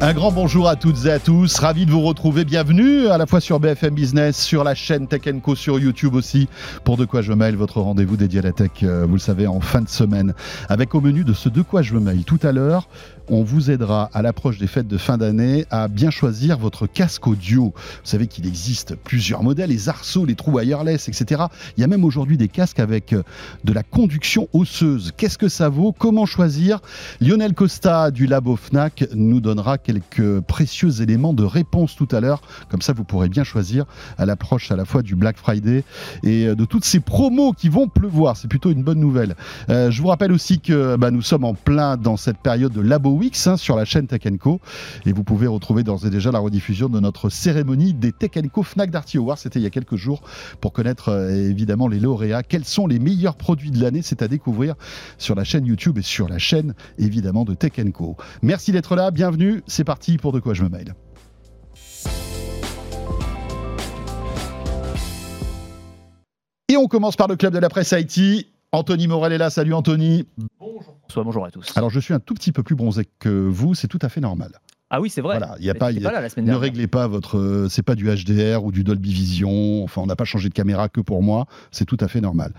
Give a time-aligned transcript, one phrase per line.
[0.00, 3.26] Un grand bonjour à toutes et à tous, ravi de vous retrouver, bienvenue à la
[3.26, 6.48] fois sur BFM Business, sur la chaîne Tech Co, sur YouTube aussi,
[6.84, 9.48] pour De quoi je mêle, votre rendez-vous dédié à la tech, euh, vous le savez,
[9.48, 10.34] en fin de semaine,
[10.68, 12.86] avec au menu de ce De quoi je mêle tout à l'heure,
[13.30, 17.26] on vous aidera à l'approche des fêtes de fin d'année à bien choisir votre casque
[17.26, 17.74] audio.
[17.74, 21.42] Vous savez qu'il existe plusieurs modèles, les arceaux, les trous wireless, etc.
[21.76, 23.22] Il y a même aujourd'hui des casques avec euh,
[23.64, 25.12] de la conduction osseuse.
[25.16, 25.92] Qu'est-ce que ça vaut?
[25.92, 26.80] Comment choisir?
[27.20, 32.42] Lionel Costa du Labo FNAC nous donnera quelques précieux éléments de réponse tout à l'heure.
[32.68, 33.86] Comme ça, vous pourrez bien choisir
[34.18, 35.82] à l'approche à la fois du Black Friday
[36.22, 38.36] et euh, de toutes ces promos qui vont pleuvoir.
[38.36, 39.34] C'est plutôt une bonne nouvelle.
[39.70, 42.82] Euh, je vous rappelle aussi que bah, nous sommes en plein dans cette période de
[42.82, 44.60] Labo hein, sur la chaîne Tech Co.
[45.06, 48.62] Et vous pouvez retrouver d'ores et déjà la rediffusion de notre cérémonie des Tech Co
[48.64, 49.38] Fnac Darty Awards.
[49.38, 50.20] C'était il y a quelques jours
[50.60, 52.42] pour connaître euh, évidemment les lauréats.
[52.42, 54.02] Quels sont les meilleurs produits de l'année?
[54.02, 54.74] C'est à découvrir
[55.16, 58.18] sur la chaîne YouTube et sur la chaîne évidemment de Tech Co.
[58.42, 59.62] Merci d'être là, bienvenue.
[59.78, 60.92] C'est parti pour De quoi je me mail.
[66.68, 68.48] Et on commence par le club de la presse IT.
[68.72, 69.50] Anthony Morel est là.
[69.50, 70.26] Salut Anthony.
[70.58, 71.76] Bonjour François, bonjour à tous.
[71.76, 74.20] Alors je suis un tout petit peu plus bronzé que vous, c'est tout à fait
[74.20, 74.58] normal.
[74.90, 75.36] Ah oui, c'est vrai.
[75.38, 76.62] Voilà, il y a pas, y a- pas là la semaine ne dernière.
[76.62, 79.84] réglez pas votre, euh, c'est pas du HDR ou du Dolby Vision.
[79.84, 81.44] Enfin, on n'a pas changé de caméra que pour moi.
[81.70, 82.52] C'est tout à fait normal.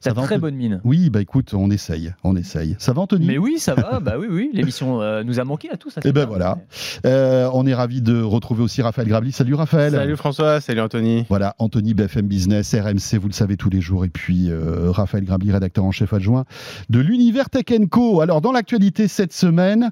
[0.00, 0.80] T'as va, très Anthony bonne mine.
[0.84, 2.74] Oui, bah écoute, on essaye, on essaye.
[2.78, 3.26] Ça va Anthony?
[3.26, 4.00] Mais oui, ça va.
[4.00, 4.50] bah oui, oui.
[4.54, 5.90] L'émission euh, nous a manqué à tous.
[5.90, 6.26] ça, Eh ben bien.
[6.26, 6.58] voilà.
[7.04, 9.30] Euh, on est ravi de retrouver aussi Raphaël Grabli.
[9.32, 9.92] Salut Raphaël.
[9.92, 11.26] Salut François, salut Anthony.
[11.28, 15.24] Voilà, Anthony BFM Business, RMC, vous le savez tous les jours, et puis euh, Raphaël
[15.24, 16.44] Grabli, rédacteur en chef adjoint
[16.88, 18.22] de l'univers Tech Co.
[18.22, 19.90] Alors, dans l'actualité cette semaine,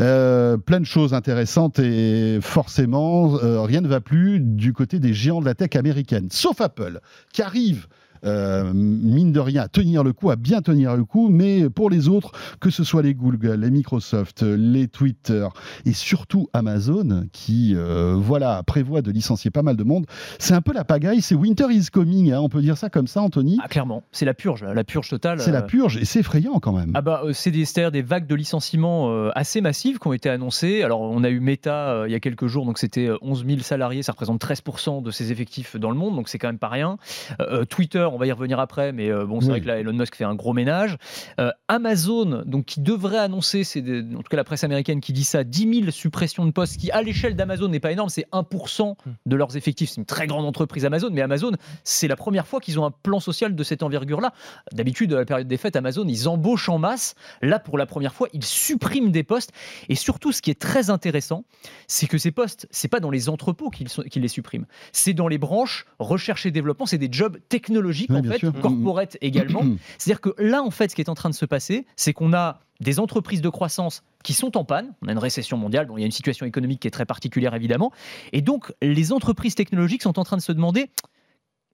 [0.00, 1.33] euh, plein de choses intéressantes
[1.78, 6.28] et forcément, euh, rien ne va plus du côté des géants de la tech américaine,
[6.30, 7.00] sauf Apple,
[7.32, 7.86] qui arrive.
[8.24, 11.90] Euh, mine de rien, à tenir le coup, à bien tenir le coup, mais pour
[11.90, 15.46] les autres, que ce soit les Google, les Microsoft, les Twitter
[15.84, 20.06] et surtout Amazon, qui euh, voilà prévoit de licencier pas mal de monde,
[20.38, 23.06] c'est un peu la pagaille, c'est Winter is coming, hein, on peut dire ça comme
[23.06, 23.58] ça, Anthony.
[23.62, 25.40] Ah, clairement, c'est la purge, la purge totale.
[25.40, 26.92] c'est la euh, purge et c'est effrayant quand même.
[26.94, 30.82] Ah bah c'est des, des vagues de licenciements assez massives qui ont été annoncées.
[30.82, 33.60] Alors on a eu Meta il y a quelques jours, donc c'était euh, 11 000
[33.60, 36.68] salariés, ça représente 13% de ses effectifs dans le monde, donc c'est quand même pas
[36.68, 36.98] rien.
[37.40, 39.50] Euh, Twitter, on va y revenir après, mais euh, bon c'est Oui.
[39.52, 40.96] vrai que là Elon Musk fait un gros ménage.
[41.40, 45.24] Euh, Amazon, donc qui devrait annoncer, c'est en tout cas la presse américaine qui dit
[45.24, 48.94] ça, 10 000 suppressions de postes, qui à l'échelle d'Amazon n'est pas énorme, c'est 1%
[49.26, 49.90] de leurs effectifs.
[49.90, 51.52] C'est une très grande entreprise Amazon, mais Amazon,
[51.82, 54.32] c'est la première fois qu'ils ont un plan social de cette envergure-là.
[54.72, 57.14] D'habitude, à la période des fêtes, Amazon, ils embauchent en masse.
[57.42, 59.50] Là, pour la première fois, ils suppriment des postes.
[59.88, 61.44] Et surtout, ce qui est très intéressant,
[61.88, 63.88] c'est que ces postes, c'est pas dans les entrepôts qu'ils
[64.22, 64.66] les suppriment.
[64.92, 66.86] C'est dans les branches recherche et développement.
[66.86, 68.52] C'est des jobs technologiques, Oui, en fait, sûr.
[68.60, 69.62] corporate également.
[69.98, 72.32] C'est-à-dire que là, en fait, ce qui est en train de se passer, c'est qu'on
[72.32, 74.94] a des entreprises de croissance qui sont en panne.
[75.02, 77.06] On a une récession mondiale, bon, il y a une situation économique qui est très
[77.06, 77.92] particulière, évidemment.
[78.32, 80.90] Et donc, les entreprises technologiques sont en train de se demander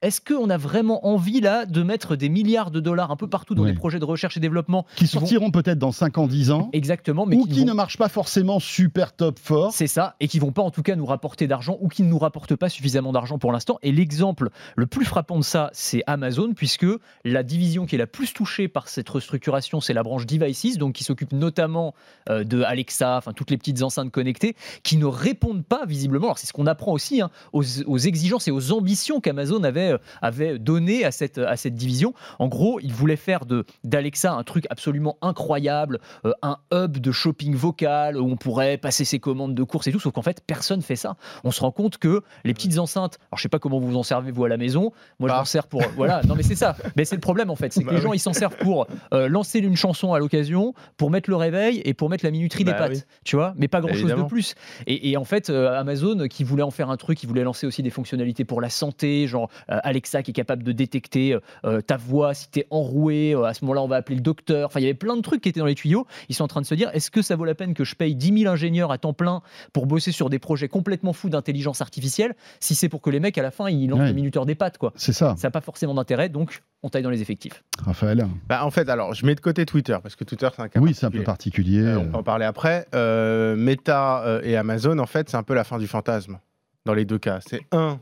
[0.03, 3.55] est-ce qu'on a vraiment envie, là, de mettre des milliards de dollars un peu partout
[3.55, 3.73] dans Oui.
[3.73, 7.27] des projets de recherche et développement qui sortiront peut-être dans 5 ans, 10 ans, Exactement,
[7.27, 9.73] mais ou qui, qui vont- ne marchent pas forcément super top fort.
[9.73, 12.09] C'est ça, et qui vont pas en tout cas nous rapporter d'argent ou qui ne
[12.09, 13.79] nous rapportent pas suffisamment d'argent pour l'instant.
[13.83, 16.87] Et l'exemple le plus frappant de ça, c'est Amazon, puisque
[17.25, 20.95] la division qui est la plus touchée par cette restructuration, c'est la branche Devices, donc
[20.95, 21.95] qui s'occupe notamment
[22.31, 26.29] euh, de Alexa, enfin toutes les petites enceintes connectées, qui ne répondent pas visiblement.
[26.29, 29.90] Alors c'est ce qu'on apprend aussi hein, aux, aux exigences et aux ambitions qu'Amazon avait,
[29.91, 32.15] euh, avait données à cette, à cette division.
[32.39, 33.41] En gros, ils voulaient faire
[33.85, 39.05] d'Alexa un truc absolument incroyable, euh, un hub de shopping vocal où on pourrait passer
[39.05, 41.17] ses commandes de courses et tout, sauf qu'en fait, personne fait ça.
[41.45, 43.97] On se rend compte que les petites enceintes, alors je sais pas comment vous vous
[43.97, 45.39] en servez vous à la maison, moi je Pas.
[45.39, 46.77] m'en sers pour voilà, non mais c'est ça.
[46.97, 48.03] Mais c'est le problème en fait, c'est que Bah les oui.
[48.05, 51.81] gens ils s'en servent pour euh, lancer une chanson à l'occasion, pour mettre le réveil
[51.85, 53.03] et pour mettre la minuterie des Bah pattes, oui.
[53.25, 54.55] tu vois, mais pas grand chose de plus.
[54.87, 57.67] Et, et en fait, euh, Amazon qui voulait en faire un truc, qui voulait lancer
[57.67, 61.81] aussi des fonctionnalités pour la santé, genre euh, Alexa qui est capable de détecter euh,
[61.81, 64.67] ta voix si t'es enroué, euh, à ce moment-là on va appeler le docteur.
[64.67, 66.07] Enfin, il y avait plein de trucs qui étaient dans les tuyaux.
[66.29, 67.95] Ils sont en train de se dire, est-ce que ça vaut la peine que je
[67.95, 69.43] paye 10 000 ingénieurs à temps plein
[69.73, 73.39] pour bosser sur des projets complètement fous d'intelligence artificielle, si c'est pour que les mecs
[73.39, 74.09] à la fin ils lancent Ouais.
[74.09, 74.93] le minuteur des pattes, quoi.
[74.97, 77.63] C'est ça, Ça n'a pas forcément d'intérêt, donc on taille dans les effectifs.
[77.85, 78.27] Raphaël.
[78.49, 80.81] Bah, en fait, alors, je mets de côté Twitter, parce que Twitter, c'est un cas
[80.81, 81.83] Oui, c'est un peu particulier.
[81.83, 82.87] Euh, on peut en parler après.
[82.95, 86.39] Euh, Meta euh, et Amazon, en fait, c'est un peu la fin du fantasme
[86.87, 87.41] dans les deux cas.
[87.47, 88.01] C'est un,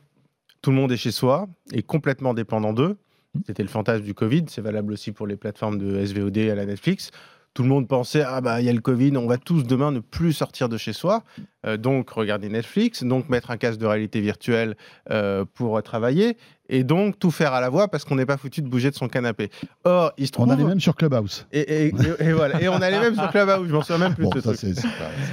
[0.62, 2.96] tout le monde est chez soi et complètement dépendant d'eux.
[3.46, 4.44] C'était le fantasme du Covid.
[4.48, 7.10] C'est valable aussi pour les plateformes de SVOD à la Netflix.
[7.54, 9.90] Tout le monde pensait ah bah il y a le Covid, on va tous demain
[9.90, 11.24] ne plus sortir de chez soi,
[11.66, 14.76] Euh, donc regarder Netflix, donc mettre un casque de réalité virtuelle
[15.10, 16.36] euh, pour travailler.
[16.68, 18.94] Et donc tout faire à la voix parce qu'on n'est pas foutu de bouger de
[18.96, 19.50] son canapé.
[19.84, 20.46] Or, il se trouve.
[20.48, 21.46] On a les mêmes sur Clubhouse.
[21.52, 21.92] Et, et- et-
[22.28, 22.60] et voilà.
[22.62, 24.48] Et on a les mêmes sur Clubhouse, je m'en souviens même plus Bon, de ce
[24.52, 24.74] ça, truc.
[24.74, 24.88] c'est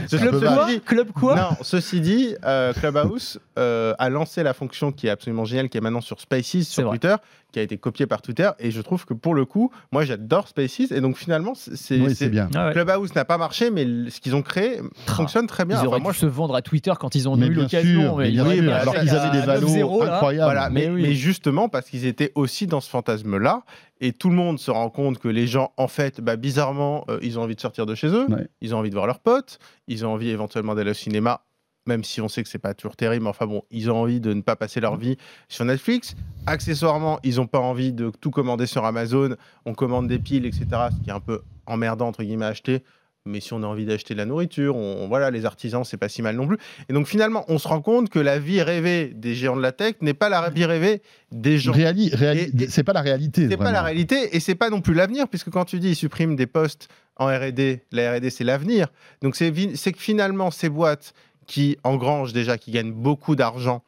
[0.08, 0.68] c'est Club quoi vague.
[0.70, 5.10] dit- Club quoi Non, ceci dit, euh, Clubhouse euh, a lancé la fonction qui est
[5.10, 6.98] absolument géniale, qui est maintenant sur Spaces, sur vrai.
[6.98, 7.16] Twitter,
[7.52, 8.50] qui a été copiée par Twitter.
[8.60, 10.92] Et je trouve que pour le coup, moi j'adore Spaces.
[10.92, 12.00] Et donc finalement, c'est-.
[12.00, 12.50] Oui, c'est- bien.
[12.56, 12.74] Ah ouais.
[12.74, 15.78] Clubhouse n'a pas marché, mais ce qu'ils ont créé fonctionne très bien.
[15.78, 18.18] Ils Enfin, auraient moi, dû se vendre à Twitter quand ils ont Mais eu l'occasion.
[18.18, 20.16] mais pas Alors qu'ils avaient des valos 9-0, là.
[20.16, 20.44] incroyables.
[20.52, 21.02] Voilà, mais, Mais oui.
[21.04, 23.64] mais justement parce qu'ils étaient aussi dans ce fantasme-là,
[24.00, 27.20] et tout le monde se rend compte que les gens, en fait, bah, bizarrement, euh,
[27.24, 28.48] ils ont envie de sortir de chez eux, Ouais.
[28.62, 29.58] ils ont envie de voir leurs potes,
[29.88, 31.42] ils ont envie éventuellement d'aller au cinéma,
[31.88, 34.20] même si on sait que c'est pas toujours terrible, mais enfin bon, ils ont envie
[34.20, 35.18] de ne pas passer leur vie
[35.50, 36.16] sur Netflix.
[36.46, 39.36] Accessoirement, ils n'ont pas envie de tout commander sur Amazon,
[39.66, 42.84] on commande des piles, etc., ce qui est un peu emmerdant, entre guillemets, à acheter.
[43.28, 46.10] Mais si on a envie d'acheter de la nourriture, on, voilà, les artisans, c'est pas
[46.10, 46.58] si mal non plus.
[46.90, 49.72] Et donc finalement, on se rend compte que la vie rêvée des géants de la
[49.72, 51.02] tech n'est pas la vie rêvée
[51.32, 51.72] des gens.
[52.16, 53.48] Réali- c'est pas la réalité.
[53.50, 55.96] C'est pas la réalité et c'est pas non plus l'avenir, puisque quand tu dis ils
[55.96, 56.88] suppriment des postes
[57.18, 58.90] en R&D, la R&D c'est l'avenir.
[59.24, 61.16] Donc c'est que finalement ces boîtes
[61.48, 63.82] qui engrangent déjà, qui gagnent beaucoup d'argent,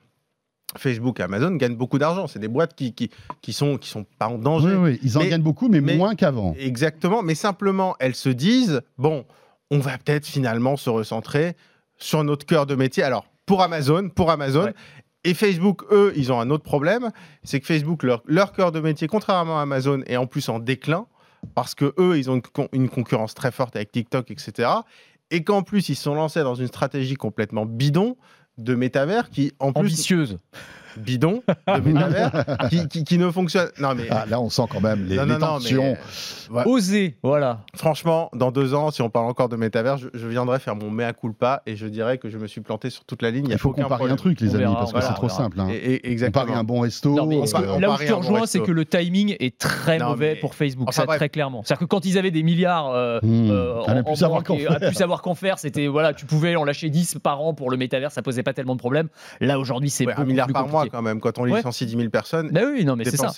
[0.78, 2.28] Facebook et Amazon gagnent beaucoup d'argent.
[2.28, 3.10] C'est des boîtes qui, qui,
[3.42, 4.76] qui sont qui sont pas en Oui, danger.
[4.76, 6.54] oui, ils en Mais- gagnent beaucoup, mais, mais- moins qu'avant.
[6.60, 9.26] Exactement, mais simplement elles se disent bon,
[9.72, 11.56] on va peut-être finalement se recentrer
[11.98, 13.04] sur notre cœur de métier.
[13.04, 14.66] Alors pour Amazon, pour Amazon.
[14.66, 14.74] Ouais.
[15.24, 17.12] Et Facebook, eux, ils ont un autre problème,
[17.44, 20.60] c'est que Facebook, leur, leur cœur de métier, contrairement à Amazon, est en plus en
[20.60, 21.06] déclin,
[21.56, 24.70] parce que eux, ils ont une, con- une concurrence très forte avec TikTok, etc.
[25.32, 28.16] Et qu'en plus, ils sont lancés dans une stratégie complètement bidon
[28.58, 30.38] de métavers qui, en plus, Ambitieuse.
[30.98, 32.32] Bidon de métavers,
[32.70, 33.70] qui, qui- qui ne fonctionne.
[33.80, 34.08] Non, mais.
[34.10, 35.98] Ah, là, on sent quand même les, non, les non, non, tensions.
[36.52, 36.64] mais.
[36.66, 37.60] Oser, voilà.
[37.76, 40.90] Franchement, dans deux ans, si on parle encore de métavers, je, je viendrai faire mon
[40.90, 43.48] mea culpa et je dirais que je me suis planté sur toute la ligne.
[43.48, 45.28] y Il faut qu'on parie un truc, les On amis, verra, parce que c'est trop
[45.28, 45.38] verra.
[45.38, 45.60] simple.
[45.60, 45.68] hein.
[45.70, 46.46] Et- et- On exactement.
[46.46, 47.14] parie un bon resto.
[47.16, 50.10] Non, mais on là où je te rejoins, c'est que le timing est très Non,
[50.10, 51.18] mauvais mais- pour Facebook, Enfin, ça, bref.
[51.20, 51.64] très clairement.
[51.66, 53.50] C'est-à-dire que quand ils avaient des milliards euh, Hmm.
[53.52, 54.72] euh, en- plus en savoir qu'en faire.
[54.72, 57.70] à plus savoir qu'en faire, c'était voilà, tu pouvais en lâcher 10 par an pour
[57.72, 59.10] le métavers, ça posait pas tellement de problèmes.
[59.42, 60.86] Là aujourd'hui, c'est Ouais, un milliard par mois.
[60.90, 61.58] Quand même, quand on Ouais.
[61.58, 62.50] licencie 10 000 personnes.
[62.52, 63.32] Bah oui, non, mais c'est ça.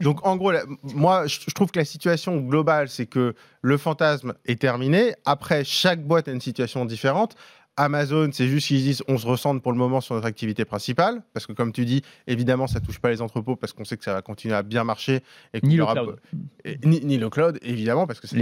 [0.00, 0.52] Donc en gros,
[0.82, 5.14] moi, je trouve que la situation globale, c'est que le fantasme est terminé.
[5.24, 7.36] Après, chaque boîte a une situation différente.
[7.76, 11.22] Amazon, c'est juste qu'ils disent on se recentre pour le moment sur notre activité principale,
[11.32, 14.04] parce que comme tu dis, évidemment, ça touche pas les entrepôts parce qu'on sait que
[14.04, 15.20] ça va continuer à bien marcher
[15.54, 16.16] et Ni le aura- cloud.
[16.64, 18.36] et- ni, ni le cloud, évidemment, parce que c'est.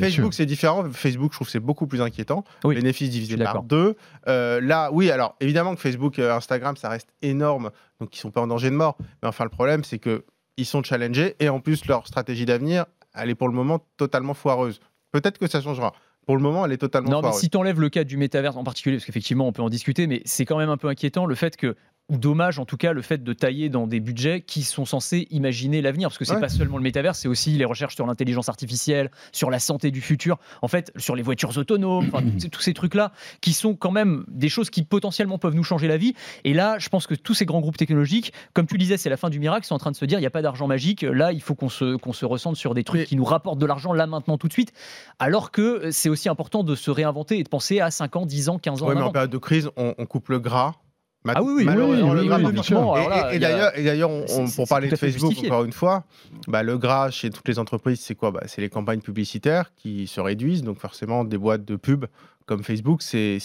[0.00, 0.84] Facebook, c'est différent.
[0.92, 2.44] Facebook, je trouve que c'est beaucoup plus inquiétant.
[2.64, 2.74] Oui,
[3.10, 3.96] divisés suis par deux.
[4.28, 8.30] Euh, là, oui, alors évidemment que Facebook, euh, Instagram, ça reste énorme, donc ils sont
[8.30, 8.96] pas en danger de mort.
[9.22, 10.24] Mais enfin, le problème, c'est que
[10.56, 14.32] ils sont challengés et en plus, leur stratégie d'avenir, elle est pour le moment totalement
[14.34, 14.80] foireuse.
[15.12, 15.92] Peut-être que ça changera.
[16.26, 18.56] Pour le moment, elle est totalement Non, mais si tu enlèves le cas du métaverse
[18.56, 21.26] en particulier, parce qu'effectivement, on peut en discuter, mais c'est quand même un peu inquiétant
[21.26, 21.76] le fait que,
[22.10, 25.26] ou dommage en tout cas, le fait de tailler dans des budgets qui sont censés
[25.30, 26.40] imaginer l'avenir, parce que c'est Ouais.
[26.40, 30.02] pas seulement le métaverse, c'est aussi les recherches sur l'intelligence artificielle, sur la santé du
[30.02, 33.74] futur, en fait, sur les voitures autonomes, enfin, tous ces- tous ces trucs-là, qui sont
[33.74, 36.12] quand même des choses qui potentiellement peuvent nous changer la vie.
[36.44, 39.16] Et là, je pense que tous ces grands groupes technologiques, comme tu disais, c'est la
[39.16, 41.02] fin du miracle, sont en train de se dire, il n'y a pas d'argent magique,
[41.02, 43.58] là, il faut qu'on se, qu'on se ressente sur des trucs Mais- qui nous rapportent
[43.58, 44.72] de l'argent là, maintenant, tout de suite,
[45.18, 48.50] alors que c'est aussi important de se réinventer et de penser à 5 ans, 10
[48.50, 48.88] ans, 15 ans.
[48.88, 50.74] Ouais, en mais en période de crise, on, on coupe le gras.
[51.26, 52.78] Ah oui, oui, malheureusement, oui, le oui, gras sûr.
[52.94, 54.10] Alors Et- et, a- d'ailleurs, et d'ailleurs,
[54.56, 55.50] pour parler de Facebook, justifié.
[55.50, 56.04] encore une fois,
[56.48, 58.30] bah, le gras chez toutes les entreprises, c'est quoi?
[58.30, 60.62] Bah, C'est les campagnes publicitaires qui se réduisent.
[60.62, 62.04] Donc forcément, des boîtes de pub
[62.46, 63.38] comme Facebook, c'est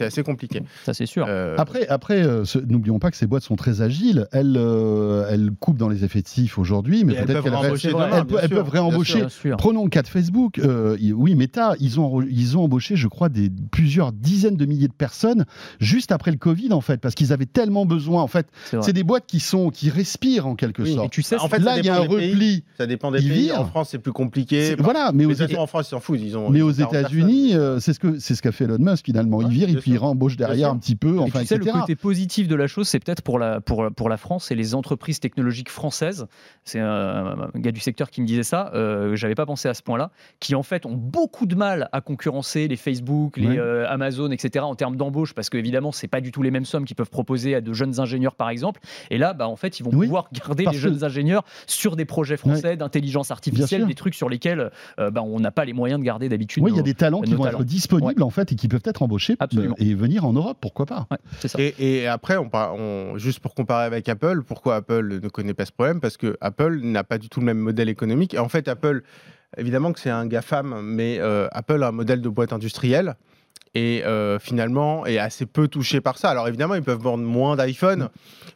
[0.00, 0.62] assez compliqué.
[0.84, 1.26] Ça, c'est sûr.
[1.28, 4.28] Euh, Après, après euh, n'oublions pas que ces boîtes sont très agiles.
[4.32, 9.18] Elles, euh, elles coupent dans les effectifs aujourd'hui, mais peut-être qu'elles elles, peuvent bien réembaucher.
[9.20, 9.56] Bien sûr.
[9.56, 10.58] Prenons le cas de Facebook.
[10.58, 14.88] euh, oui, Meta, ils ont, ils ont embauché, je crois, des, plusieurs dizaines de milliers
[14.88, 15.44] de personnes
[15.80, 18.22] juste après le Covid, en fait, parce qu'ils avaient tellement besoin.
[18.22, 18.46] En fait,
[18.80, 21.10] C'est des boîtes qui, sont, qui respirent en quelque Oui, Et sorte.
[21.12, 22.30] tu sais, En fait, Là, il y a un des pays.
[22.32, 22.64] repli.
[22.78, 23.42] Ça dépend des Ils pays.
[23.44, 23.60] virent.
[23.62, 24.76] En France, c'est plus compliqué.
[24.78, 26.20] Voilà, mais aux, en France, ils s'en foutent.
[26.20, 28.76] Ils ont, mais ils aux 40 États-Unis, c'est ce que c'est ce qu'a fait Elon
[28.78, 29.40] Musk finalement.
[29.40, 31.56] Il Ouais, vire et puis il rembauche derrière un petit peu, Et enfin, tu sais,
[31.58, 34.54] le côté positif de la chose, c'est peut-être pour la, pour, pour la France et
[34.54, 36.26] les entreprises technologiques françaises.
[36.64, 38.70] C'est un, un gars du secteur qui me disait ça.
[38.74, 40.10] Euh, J'avais pas pensé à ce point-là.
[40.40, 43.58] Qui en fait ont beaucoup de mal à concurrencer les Facebook, les Ouais.
[43.58, 44.64] euh, Amazon, etc.
[44.64, 47.54] en termes d'embauche, parce qu'évidemment, c'est pas du tout les mêmes sommes qu'ils peuvent proposer
[47.54, 48.80] à de jeunes ingénieurs, par exemple.
[49.10, 51.96] Et là, bah, en fait, ils vont Oui, pouvoir garder les que- jeunes ingénieurs sur
[51.96, 55.72] des projets français d'intelligence artificielle, des trucs sur lesquels euh, bah, on n'a pas les
[55.72, 56.62] moyens de garder d'habitude.
[56.62, 57.58] Oui, il y a des talents qui vont talents.
[57.60, 59.74] être disponibles en fait et qui peuvent être embauchés Absolument.
[59.80, 61.06] euh, et venir en Europe, pourquoi pas.
[61.10, 61.58] Ouais, c'est ça.
[61.60, 65.72] Et, et après, on- juste pour comparer avec Apple, pourquoi Apple ne connaît pas ce
[65.72, 66.00] problème?
[66.00, 68.34] Parce que Apple n'a pas du tout le même modèle économique.
[68.34, 69.02] Et en fait, Apple,
[69.56, 73.14] évidemment que c'est un GAFAM, mais euh, Apple a un modèle de boîte industrielle.
[73.74, 76.30] Et euh, finalement est assez peu touché par ça.
[76.30, 78.08] Alors évidemment, ils peuvent vendre moins d'iPhone,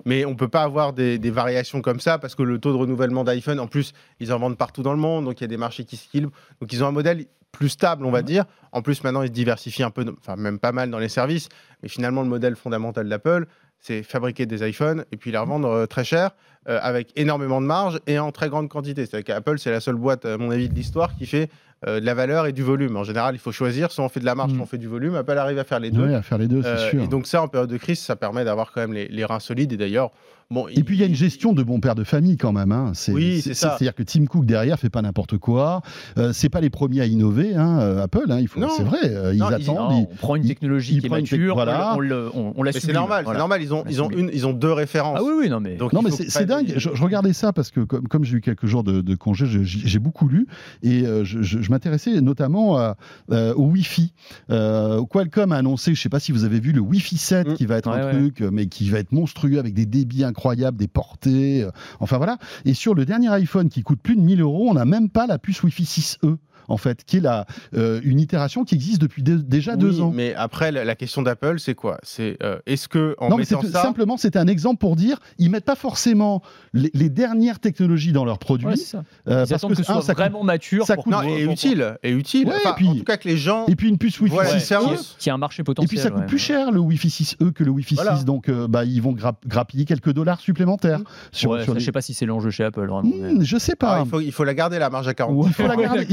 [0.04, 2.78] mais on peut pas avoir des, des variations comme ça parce que le taux de
[2.78, 5.48] renouvellement d'iPhone, en plus, ils en vendent partout dans le monde, donc il y a
[5.48, 6.32] des marchés qui s'équilibrent.
[6.60, 8.44] Donc ils ont un modèle plus stable, on va dire.
[8.72, 11.48] En plus, maintenant, ils se diversifient un peu, enfin même pas mal dans les services.
[11.82, 13.46] Mais finalement, le modèle fondamental d'Apple,
[13.80, 16.30] c'est fabriquer des iPhones et puis les revendre euh, très cher,
[16.68, 19.06] euh, avec énormément de marge et en très grande quantité.
[19.06, 21.48] C'est-à-dire qu'Apple, c'est la seule boîte, à mon avis, de l'histoire qui fait
[21.86, 22.96] euh, de la valeur et du volume.
[22.96, 24.56] En général, il faut choisir, soit on fait de la marge, Mm.
[24.56, 25.14] soit on fait du volume.
[25.14, 26.06] Apple arrive à faire les deux.
[26.08, 27.02] Ouais, à faire les deux, c'est sûr.
[27.02, 29.38] et donc ça, en période de crise, ça permet d'avoir quand même les, les reins
[29.40, 29.72] solides.
[29.72, 30.10] Et d'ailleurs,
[30.50, 30.66] bon.
[30.68, 32.72] Et puis il y a une gestion de bon père de famille quand même.
[32.72, 32.92] Hein.
[32.94, 33.70] C'est, Oui, c'est ça.
[33.78, 35.82] C'est-à-dire que Tim Cook derrière fait pas n'importe quoi.
[36.16, 38.24] Euh, c'est pas les premiers à innover, hein, euh, Apple.
[38.30, 38.68] Hein, il faut, Non.
[38.76, 38.98] c'est vrai.
[39.04, 39.76] euh, ils Non, ils- attendent.
[39.92, 41.94] Non, ils- on prend une technologie qui est mature, voilà.
[41.96, 43.36] on, le- on, on la Mais c'est normal, voilà.
[43.38, 43.62] c'est normal.
[43.62, 44.28] Ils ont, La ils ont sublime.
[44.28, 45.18] une, ils ont deux références.
[45.20, 45.76] Ah oui, oui, non, mais.
[45.76, 46.66] Donc, Non, mais c'est, c'est dingue.
[46.66, 49.14] des- Je, je regardais ça parce que comme, comme j'ai eu quelques jours de, de
[49.14, 50.46] congé, je- j'ai, j'ai beaucoup lu
[50.82, 52.96] et euh, je, je- je m'intéressais notamment à,
[53.32, 54.12] euh, au Wi-Fi.
[54.50, 57.54] Euh, Qualcomm a annoncé, je sais pas si vous avez vu le Wi-Fi 7 Mm.
[57.54, 58.12] qui va être Ouais, un ouais.
[58.12, 60.37] truc, mais qui va être monstrueux avec des débits incroyables,
[60.76, 61.62] des portées.
[61.62, 62.38] euh, enfin voilà.
[62.64, 65.26] Et sur le dernier iPhone qui coûte plus de 1000 euros, on n'a même pas
[65.26, 66.36] la puce Wi-Fi 6E.
[66.68, 70.00] En fait, qui est la, euh, une itération qui existe depuis de- déjà Oui, deux
[70.00, 70.12] ans.
[70.14, 71.98] Mais après, la, la question d'Apple, c'est quoi?
[72.02, 74.94] C'est euh, est-ce que en non, mais mettant c'est- ça, simplement, c'était un exemple pour
[74.96, 76.42] dire, ils mettent pas forcément
[76.74, 78.66] les, les dernières technologies dans leurs produits.
[78.68, 78.98] Ouais, ça.
[79.28, 80.84] euh, Ils parce que, que, ce un, soit ça coûte- vraiment mature.
[80.86, 82.48] ça pour coûte- non, pour- utile, est utile.
[82.48, 84.34] Ouais, Enfin, et puis- en tout cas que les gens Et puis une puce Wi-Fi
[84.34, 84.78] voient la Ouais, 6E.
[84.80, 85.16] différence.
[85.18, 85.88] qui a un marché Et potentiel.
[85.88, 86.26] puis ça coûte ouais.
[86.26, 88.16] plus cher le Wi-Fi 6E que le Wi-Fi Voilà.
[88.16, 91.00] 6, donc euh, bah, ils vont grapp- grappiller quelques dollars supplémentaires.
[91.32, 92.80] Sur, Ouais, sur ça, les- Je sais pas si c'est l'enjeu chez Apple.
[92.86, 94.02] Vraiment, mais- Hmm, je sais Ah, pas.
[94.04, 95.46] il, faut, il faut la garder la marge à 40.
[95.46, 96.06] Il faut la garder.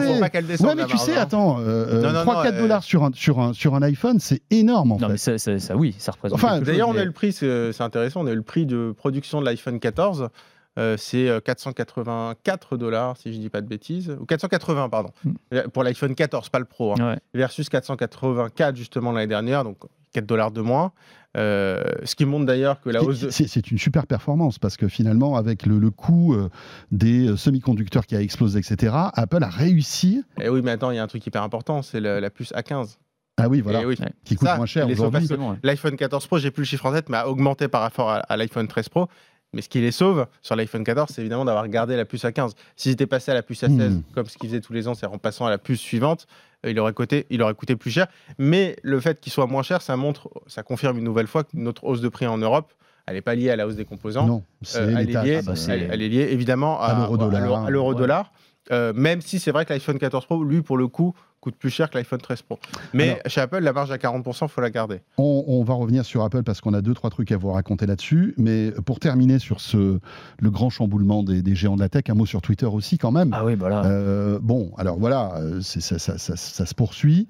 [0.00, 0.14] Faut.
[0.14, 0.68] Faut pas qu'elle descende.
[0.68, 3.40] Ouais, mais tu sais, attends, euh, Non, non, 3-4 non, euh, dollars sur un, sur,
[3.40, 5.12] un, sur un iPhone, c'est énorme en Non, fait.
[5.12, 6.36] mais ça, ça- ça, oui, ça représente.
[6.38, 9.40] Enfin, D'ailleurs, on a le prix, c'est intéressant, on a eu le prix de production
[9.40, 10.28] de l'iPhone 14.
[10.78, 15.30] euh, c'est euh, 484 dollars, si je dis pas de bêtises, ou 480, pardon, Mm.
[15.54, 17.18] Euh, pour l'iPhone 14, pas le Pro, hein, Ouais.
[17.34, 19.76] versus 484 justement l'année dernière, donc
[20.12, 20.92] 4 dollars de moins.
[21.36, 23.30] Euh, ce qui montre d'ailleurs que la hausse de...
[23.30, 26.50] C'est une super performance parce que finalement, avec le, le coût euh,
[26.90, 30.22] des euh, semi-conducteurs qui a explosé, etc., Apple a réussi.
[30.40, 32.52] Eh oui, mais attends, il y a un truc hyper important, c'est la, la puce
[32.52, 32.98] A15.
[33.38, 33.96] Ah oui, voilà, Eh oui.
[34.24, 35.26] Qui coûte Ça, moins cher aujourd'hui.
[35.62, 38.18] L'iPhone 14 Pro, j'ai plus le chiffre en tête, mais a augmenté par rapport à,
[38.18, 39.08] à l'iPhone 13 Pro.
[39.54, 42.52] Mais ce qui les sauve sur l'iPhone 14, c'est évidemment d'avoir gardé la puce A15.
[42.74, 44.02] S'ils étaient passés à la puce A16, Hmm.
[44.14, 46.26] comme ce qu'ils faisaient tous les ans, c'est en passant à la puce suivante,
[46.64, 48.06] euh, il aurait, coûté, il aurait coûté plus cher.
[48.38, 51.50] Mais le fait qu'il soit moins cher, ça montre, ça confirme une nouvelle fois que
[51.54, 52.72] notre hausse de prix en Europe,
[53.06, 54.26] elle n'est pas liée à la hausse des composants.
[54.26, 56.98] Non, c'est Euh, elle, est liée, taxes, bah, elle- elle est liée évidemment à, À
[57.00, 57.42] l'euro-dollar.
[57.42, 58.32] à l'euro- à l'euro-dollar.
[58.70, 61.70] Euh, même si c'est vrai que l'iPhone 14 Pro, lui, pour le coup, coûte plus
[61.70, 62.58] cher que l'iPhone 13 Pro.
[62.94, 65.00] Mais Alors- chez Apple, la marge à 40%, il faut la garder.
[65.18, 67.84] On, on va revenir sur Apple parce qu'on a deux, trois trucs à vous raconter
[67.86, 68.32] là-dessus.
[68.38, 69.98] Mais pour terminer sur ce,
[70.40, 73.10] le grand chamboulement des, des géants de la tech, un mot sur Twitter aussi quand
[73.10, 73.30] même.
[73.34, 73.84] Ah oui, voilà.
[73.86, 77.26] Euh, bon, alors voilà, euh, ça, ça- ça- ça se poursuit.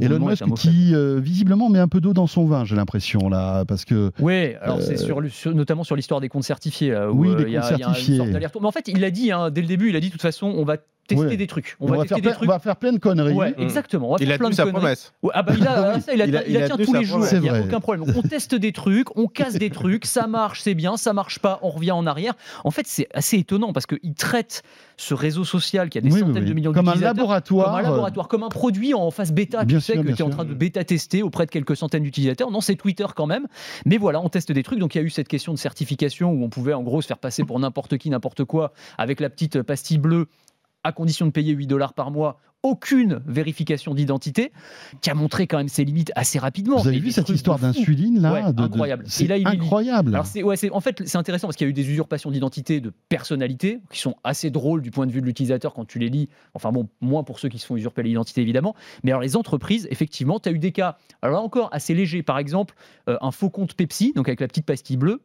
[0.00, 3.64] Elon Musk qui euh, visiblement met un peu d'eau dans son vin, j'ai l'impression là,
[3.64, 5.20] parce que Oui, alors Euh, c'est sur,
[5.54, 6.92] notamment sur l'histoire des comptes certifiés.
[6.92, 8.24] là, où, Oui, euh, les il y a- comptes il y a une certifiés.
[8.60, 10.22] Mais en fait, il l'a dit hein, dès le début, il a dit de toute
[10.22, 11.76] façon, on va tester des trucs.
[11.80, 12.48] On, on, va, va tester faire des plein, trucs.
[12.48, 13.34] on va faire plein de conneries.
[13.34, 14.08] Ouais, exactement.
[14.10, 14.80] On va Il faire a plein tenu de sa conneries.
[14.80, 15.12] promesse.
[15.22, 16.92] Ouais, ah bah il a, ça, il a, Il a- il il a tenu tous
[16.94, 17.18] les jours.
[17.18, 17.32] promesse.
[17.32, 17.68] Il n'y C'est a vrai.
[17.68, 18.04] aucun problème.
[18.06, 21.38] Donc, on teste des trucs, on casse des trucs, ça marche, c'est bien, ça marche
[21.38, 22.34] pas, on revient en arrière.
[22.64, 24.62] En fait, c'est assez étonnant parce qu'il traite
[24.96, 26.48] ce réseau social qui a des Oui, centaines oui.
[26.48, 27.66] de millions comme un d'utilisateurs laboratoire.
[27.66, 30.18] comme un laboratoire, comme un produit en phase bêta, Bien tu sais, sûr, que tu
[30.18, 32.50] es en train de bêta-tester auprès de quelques centaines d'utilisateurs.
[32.50, 33.46] Non, c'est Twitter quand même.
[33.84, 34.78] Mais voilà, on teste des trucs.
[34.78, 37.06] Donc il y a eu cette question de certification où on pouvait en gros se
[37.06, 40.26] faire passer pour n'importe qui, n'importe quoi, avec la petite pastille bleue,
[40.86, 42.38] à condition de payer 8 dollars par mois.
[42.62, 44.50] Aucune vérification d'identité,
[45.00, 46.78] qui a montré quand même ses limites assez rapidement.
[46.78, 49.04] Vous avez Et vu cette de histoire d'insuline là Ouais, de- de- incroyable.
[49.06, 50.12] Et C'est là, il est- incroyable.
[50.14, 52.30] Alors c'est ouais, c'est en fait c'est intéressant parce qu'il y a eu des usurpations
[52.32, 55.98] d'identité de personnalité qui sont assez drôles du point de vue de l'utilisateur quand tu
[56.00, 56.28] les lis.
[56.54, 58.74] Enfin bon, moins pour ceux qui se font usurper l'identité évidemment,
[59.04, 62.22] mais alors les entreprises effectivement, tu as eu des cas alors là encore assez légers
[62.24, 62.74] par exemple
[63.08, 65.20] euh, un faux compte Pepsi donc avec la petite pastille bleue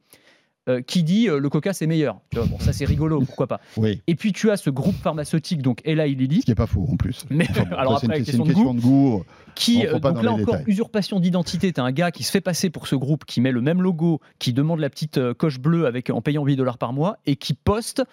[0.70, 2.20] euh, qui dit euh, le Coca c'est meilleur.
[2.30, 3.62] Tu vois, bon ça c'est rigolo, pourquoi pas.
[3.78, 6.68] Oui, Et puis tu as ce groupe pharmaceutique donc Eli Lilly ce qui est pas
[6.68, 7.26] faux en plus.
[7.32, 9.24] mais Enfin bon, alors ça, c'est après une, question une de goût question de goût.
[9.56, 10.64] qui, Rentrons euh, pas donc là encore, détails.
[10.68, 11.74] usurpation d'identité.
[11.74, 14.22] T'as un gars qui se fait passer pour ce groupe, qui met le même logo,
[14.38, 17.56] qui demande la petite coche bleue avec, en payant 8 dollars par mois et qui
[17.56, 18.04] poste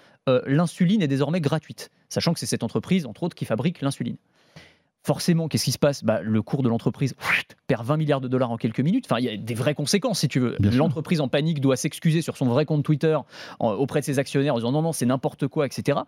[0.47, 1.91] l'insuline est désormais gratuite.
[2.11, 4.17] Sachant que c'est cette entreprise, entre autres, qui fabrique l'insuline.
[5.09, 6.05] Forcément, qu'est-ce qui se passe?
[6.05, 7.15] Bah, Le cours de l'entreprise
[7.67, 9.07] perd 20 milliards de dollars en quelques minutes.
[9.07, 10.55] Enfin, il y a des vraies conséquences, si tu veux.
[10.77, 13.17] L'entreprise en panique doit s'excuser sur son vrai compte Twitter
[13.59, 16.01] en- auprès de ses actionnaires en disant non, non, c'est n'importe quoi, etc.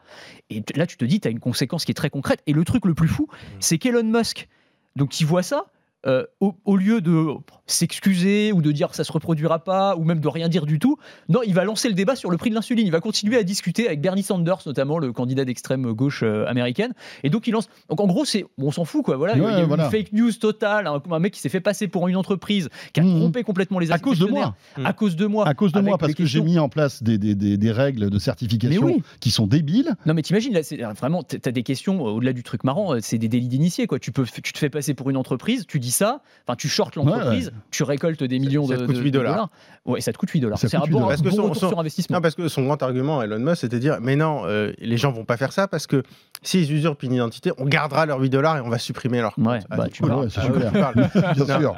[0.50, 2.42] Et là, tu te dis, tu as une conséquence qui est très concrète.
[2.46, 3.26] Et le truc le plus fou,
[3.58, 4.48] c'est qu'Elon Musk,
[4.96, 5.64] donc qui voit ça,
[6.06, 7.26] euh, au, au lieu de
[7.66, 10.96] s'excuser ou de dire ça se reproduira pas ou même de rien dire du tout,
[11.28, 12.86] non, il va lancer le débat sur le prix de l'insuline.
[12.86, 16.92] Il va continuer à discuter avec Bernie Sanders, notamment le candidat d'extrême gauche euh, américaine.
[17.22, 17.68] Et donc il lance.
[17.88, 19.16] Donc en gros, c'est on s'en fout quoi.
[19.16, 19.84] Voilà, il y a voilà.
[19.86, 23.00] une fake news totale, un, un mec qui s'est fait passer pour une entreprise, qui
[23.00, 23.18] a Mhm.
[23.20, 24.54] trompé complètement les À cause de moi.
[24.84, 25.46] À cause de moi.
[25.48, 28.10] À cause de moi, parce que j'ai mis en place des, des- des- des règles
[28.10, 29.02] de certification oui.
[29.20, 29.94] qui sont débiles.
[30.06, 32.94] Non mais t'imagines là, c'est vraiment t- t'as des questions euh, au-delà du truc marrant,
[32.94, 33.98] euh, c'est des délits d'initié quoi.
[33.98, 36.96] Tu peux, tu te fais passer pour une entreprise, tu dis ça, enfin tu shortes
[36.96, 39.50] l'entreprise, tu récoltes des millions ça de, te coûte de- 8 de dollars.
[39.86, 40.58] Ouais, ça te coûte 8 dollars.
[40.58, 41.08] Ça C'est coûte un 8 bon, dollars.
[41.10, 42.16] Parce que bon son- retour son- sur investissement.
[42.16, 44.96] Non, parce que son grand argument, Elon Musk, c'était de dire Mais non, euh, les
[44.98, 46.02] gens vont pas faire ça parce que
[46.42, 49.46] s'ils usurpent une identité, on gardera leurs 8 dollars et on va supprimer leur compte.
[49.46, 50.04] Ouais, Ah, bah, tu.
[50.04, 50.94] Ouais, c'est ah, tu parles.
[51.46, 51.74] Bien sûr.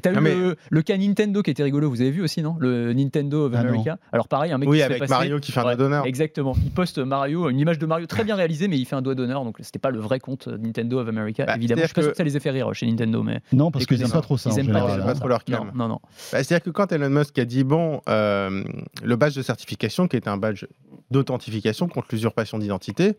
[0.00, 2.56] T'as vu mais- le, le cas Nintendo qui était rigolo, vous avez vu aussi non?
[2.58, 3.60] Le Nintendo of Ah.
[3.60, 3.98] America.
[4.12, 5.76] Alors pareil, un mec Oui, qui se fait avec passer- Mario qui fait un doigt
[5.76, 6.06] d'honneur.
[6.06, 6.54] Exactement.
[6.64, 9.14] Il poste Mario, une image de Mario très bien réalisée, mais il fait un doigt
[9.14, 9.44] d'honneur.
[9.44, 11.44] Donc c'était pas le vrai compte Nintendo of America.
[11.44, 13.40] Bah, évidemment, je suis pas sûr que- ça les ait fait rire chez Nintendo, mais
[13.52, 14.50] Non, parce qu'ils que n'aiment pas trop ça.
[14.50, 15.14] ils en aiment pas, trop pas ça.
[15.20, 15.72] trop leur non, calme.
[15.74, 16.00] non, non.
[16.02, 16.08] Bah,
[16.42, 18.64] C'est-à-dire que quand Elon Musk a dit bon, euh,
[19.02, 20.64] le badge de certification, qui est un badge
[21.10, 23.16] d'authentification contre l'usurpation d'identité,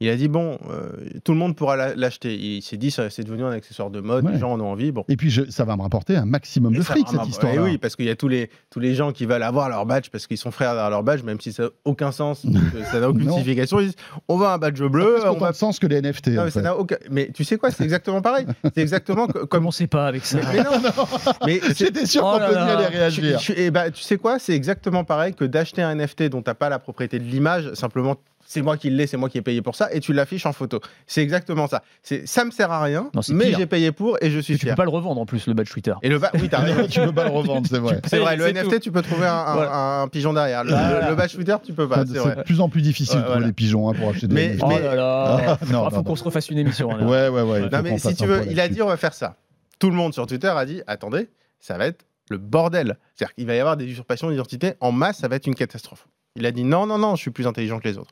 [0.00, 0.90] il a dit bon, euh,
[1.24, 2.34] tout le monde pourra la- l'acheter.
[2.36, 4.32] Il s'est dit ça, c'est devenu un accessoire de mode, Ouais.
[4.32, 4.92] les gens en ont envie.
[4.92, 5.04] Bon.
[5.08, 7.52] Et puis, je- ça va me rapporter un maximum de Et fric, va cette histoire
[7.54, 9.84] Eh oui, parce qu'il y a tous les, tous les gens qui veulent avoir leur
[9.86, 12.84] badge parce qu'ils sont frères derrière leur badge, même si ça n'a aucun sens, que
[12.90, 13.32] ça n'a aucune Non.
[13.32, 13.80] signification.
[13.80, 13.96] Ils disent
[14.28, 16.28] on veut un badge bleu, Ça a on autant va de sens que les NFT.
[16.28, 16.96] Non, mais, ça n'a aucun...
[17.10, 18.46] mais tu sais quoi, c'est exactement pareil.
[18.74, 19.58] C'est exactement co- comme.
[19.68, 20.38] Commencez pas avec ça.
[20.38, 20.70] Mais, mais non,
[21.46, 22.46] mais c'est- J'étais sûr Oh là.
[22.76, 23.38] allait tu, réagir.
[23.38, 26.48] tu- eh ben, tu sais quoi, c'est exactement pareil que d'acheter un NFT dont tu
[26.48, 28.16] n'as pas la propriété de l'image, simplement
[28.50, 30.54] c'est moi qui l'ai, c'est moi qui ai payé pour ça, et tu l'affiches en
[30.54, 30.80] photo.
[31.06, 31.82] C'est exactement ça.
[32.02, 34.60] C'est ça me sert à rien, Non, mais j'ai payé pour et je suis Tu
[34.60, 34.74] peux fier.
[34.74, 35.92] pas le revendre en plus, le badge Twitter.
[36.02, 36.30] Et le va...
[36.32, 36.86] oui, t'as raison.
[36.90, 38.00] tu peux pas le revendre, c'est vrai.
[38.06, 40.00] C'est vrai, le C'est NFT, tu peux trouver un, un- Voilà.
[40.00, 40.64] un pigeon derrière.
[40.64, 41.10] Le, Voilà.
[41.10, 42.36] le badge Twitter, tu peux pas, c'est c'est vrai.
[42.36, 43.46] de plus en plus difficile Ouais, de trouver voilà.
[43.48, 44.62] des pigeons hein, pour acheter des Mais- NFT.
[44.64, 46.88] Oh mais- là là Ah, non, Ah, non, faut qu'on se refasse une émission.
[46.96, 47.04] là.
[47.04, 47.60] Ouais, ouais, ouais.
[47.64, 49.36] il Non, mais si tu veux, il a dit on va faire ça.
[49.78, 51.28] Tout le monde sur Twitter a dit attendez,
[51.60, 52.96] ça va être le bordel.
[53.14, 56.06] C'est-à-dire qu'il va y avoir des usurpations d'identité en masse, ça va être une catastrophe.
[56.36, 58.10] Il a dit non, non, non, je suis plus intelligent que les autres.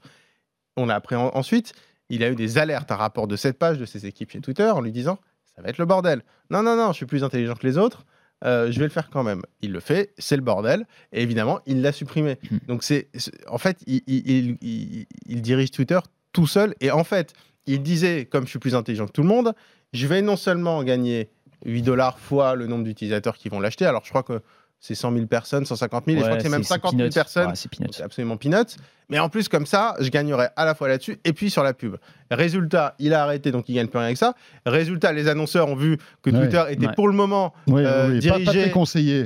[0.77, 1.73] On a appris en- ensuite,
[2.11, 4.69] il a eu des alertes, un rapport de cette page de ses équipes chez Twitter
[4.71, 5.19] en lui disant
[5.55, 6.23] ça va être le bordel.
[6.51, 8.05] Non, non, non, je suis plus intelligent que les autres.
[8.45, 9.41] euh, je vais le faire quand même.
[9.63, 12.39] Il le fait, c'est le bordel, et évidemment, il l'a supprimé.
[12.51, 12.61] Mhm.
[12.69, 13.09] Donc, c'est,
[13.49, 15.99] en fait, il, il- il- il- il dirige Twitter
[16.35, 17.33] tout seul, et en fait,
[17.65, 19.55] il disait, comme je suis plus intelligent que tout le monde,
[19.95, 21.31] je vais non seulement gagner
[21.65, 24.43] 8 dollars fois le nombre d'utilisateurs qui vont l'acheter, alors je crois que
[24.81, 27.03] c'est 100 000 personnes, 150 000, et je crois que c'est même c'est 50 000
[27.03, 27.11] peanuts.
[27.15, 27.49] personnes.
[27.49, 28.77] Ouais, c'est absolument peanuts.
[29.09, 31.75] Mais en plus, comme ça, je gagnerai à la fois là-dessus et puis sur la
[31.75, 31.97] pub.
[32.31, 34.35] Résultat, il a arrêté, donc il gagne plus rien avec ça.
[34.67, 36.41] Résultat, les annonceurs ont vu que Ouais.
[36.41, 38.29] Twitter était pour le moment Oui, euh, oui, oui.
[38.29, 38.39] Pas- Pas,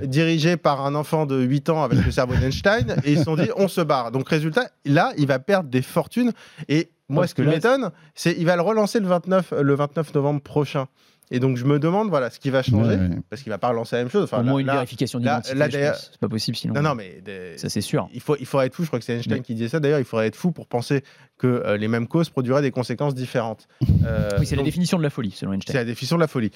[0.07, 3.37] dirigé- par un enfant de 8 ans avec le cerveau d'Einstein et ils se sont
[3.37, 4.13] dit on se barre.
[4.13, 6.33] Donc résultat, là, il va perdre des fortunes
[6.69, 10.15] et moi Parce ce qui m'étonne, c'est il va le relancer le 29 le 29
[10.15, 10.87] novembre prochain.
[11.33, 13.19] Et donc je me demande voilà ce qui va changer Ouais, ouais.
[13.29, 14.25] parce qu'il va pas relancer la même chose.
[14.25, 15.57] Enfin, Au là- moins une là- vérification d'identité.
[15.61, 16.75] C'est pas possible sinon.
[16.75, 18.09] non non mais des- Ça c'est sûr.
[18.13, 19.79] il faut, il faudrait être fou, je crois que c'est Einstein Mais- qui disait ça
[19.81, 21.03] d'ailleurs, il faudrait être fou pour penser
[21.41, 23.67] que euh, les mêmes causes produiraient des conséquences différentes.
[24.07, 25.77] Euh, Oui, c'est la donc, définition de la folie selon c'est Einstein.
[25.77, 26.51] la définition de la folie.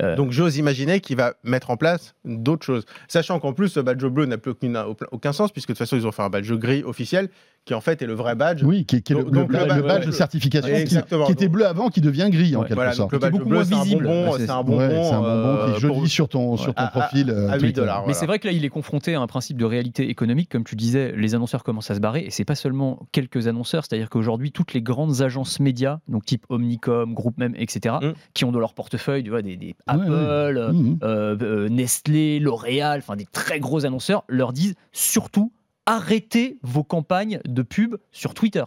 [0.00, 2.84] Euh, Donc j'ose imaginer qu'il va mettre en place d'autres choses.
[3.08, 4.78] Sachant qu'en plus, le badge bleu n'a plus aucune-
[5.12, 7.28] aucun sens, puisque de toute façon, ils ont fait un badge gris officiel,
[7.64, 8.62] qui en fait est le vrai badge.
[8.62, 10.96] Oui, qui est, qui est le, Donc- donc le- badge- de certification ouais, qui,
[11.32, 13.12] était bleu avant, qui devient gris en quelque Voilà, donc sorte.
[13.12, 14.04] le badge beaucoup bleu, moins c'est un visible.
[14.04, 16.06] bonbon, Ouais, c'est c'est- un bonbon, Ouais, c'est un bonbon euh, qui est joli pour-
[16.08, 17.30] sur ton, sur ton à- profil.
[17.30, 17.80] euh, à 8 Twitter.
[17.80, 18.04] dollars.
[18.06, 20.48] Mais c'est vrai que là, il est confronté à un principe de réalité économique.
[20.50, 22.20] Comme tu disais, les annonceurs commencent à se barrer.
[22.20, 23.84] Et c'est pas seulement quelques annonceurs.
[23.84, 28.12] C'est-à-dire qu'aujourd'hui, toutes les grandes agences médias, donc type Omnicom, Groupe Même, etc., Mm.
[28.34, 30.06] qui ont dans leur portefeuille tu vois, des, Apple, ouais.
[30.10, 30.98] euh, Mhm.
[31.02, 35.52] euh, euh, Nestlé, L'Oréal, enfin des très gros annonceurs, leur disent surtout
[35.86, 38.64] arrêtez vos campagnes de pub sur Twitter.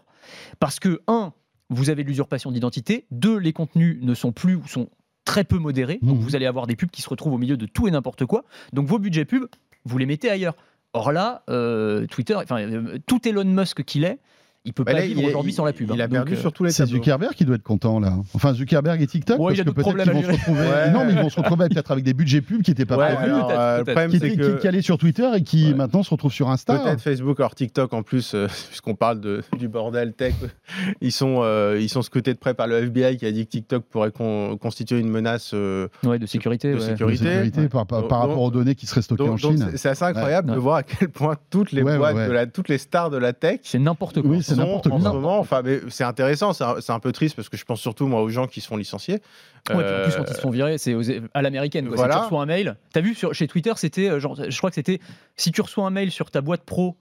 [0.60, 1.34] Parce que, un,
[1.70, 3.06] vous avez de l'usurpation d'identité.
[3.12, 4.90] Deux, les contenus ne sont plus ou sont
[5.26, 6.00] très peu modérés.
[6.02, 8.26] Donc vous allez avoir des pubs qui se retrouvent au milieu de tout et n'importe
[8.26, 8.46] quoi.
[8.74, 9.48] Donc vos budgets pubs,
[9.86, 10.56] vous les mettez ailleurs.
[10.94, 14.18] Or là, euh, Twitter, enfin, euh, tout Elon Musk qu'il est,
[14.66, 15.90] il peut Bah pas là, vivre il aujourd'hui sans la pub.
[15.94, 16.06] Il hein.
[16.06, 16.86] a perdu Donc, euh, sur tous les C'est.
[16.86, 18.14] Zuckerberg qui doit être content là.
[18.34, 20.60] Enfin Zuckerberg et TikTok Ouais, il parce a que peut-être qu'ils vont se retrouver.
[20.60, 20.92] Ouais.
[20.92, 23.16] Non mais ils vont se retrouver peut-être avec des budgets pubs qui n'étaient pas Ouais,
[23.16, 23.96] prévus, alors, peut-être, euh, le peut-être.
[23.96, 25.74] problème, qui étaient que allaient sur Twitter et qui Ouais.
[25.76, 26.78] maintenant se retrouvent sur Insta.
[26.78, 30.34] Peut-être Facebook, alors TikTok en plus, euh, puisqu'on parle de, du bordel tech,
[31.02, 33.52] ils sont, euh, ils sont scrutés de près par le FBI qui a dit que
[33.52, 35.52] TikTok pourrait con- constituer une menace.
[35.54, 36.72] euh, ouais, de sécurité.
[36.74, 36.82] de ouais.
[36.82, 37.24] sécurité.
[37.24, 39.70] De sécurité par, par- Donc- par rapport aux données qui seraient stockées donc en Chine.
[39.76, 42.16] c'est- assez incroyable de voir à quel point toutes les boîtes.
[42.16, 44.30] De la, toutes les stars de la tech C'est n'importe quoi.
[44.50, 45.40] C'est sont n'importe en ce moment.
[45.40, 48.30] Enfin, mais c'est intéressant, c'est un, peu triste parce que je pense surtout moi aux
[48.30, 49.16] gens qui se font licencier.
[49.16, 49.22] Ouais,
[49.66, 50.96] puis en Euh, plus, quand ils se font virer, c'est
[51.34, 51.88] à l'américaine.
[51.88, 52.14] Voilà.
[52.14, 54.70] Si tu reçois un mail, t'as vu sur, chez Twitter, c'était euh, genre, je crois
[54.70, 55.00] que c'était
[55.36, 56.98] si tu reçois un mail sur ta boîte pro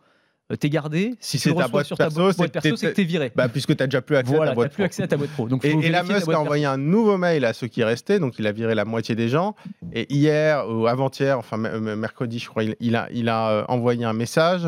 [0.51, 1.15] euh, t'es gardé.
[1.21, 3.05] Si tu c'est ta boîte sur ta perso, boîte c'est perso, que c'est que t'es
[3.05, 3.31] viré.
[3.37, 4.85] Bah, puisque tu n'as déjà plus accès à ta t'as boîte plus pro.
[4.85, 5.47] accès à ta boîte pro.
[5.47, 8.39] Donc, Et, et la Musk a envoyé un nouveau mail à ceux qui restaient, donc
[8.39, 9.55] il a viré la moitié des gens.
[9.93, 14.07] Et hier ou avant-hier, enfin mercredi, je crois, il, il a, il a euh, envoyé
[14.07, 14.63] un message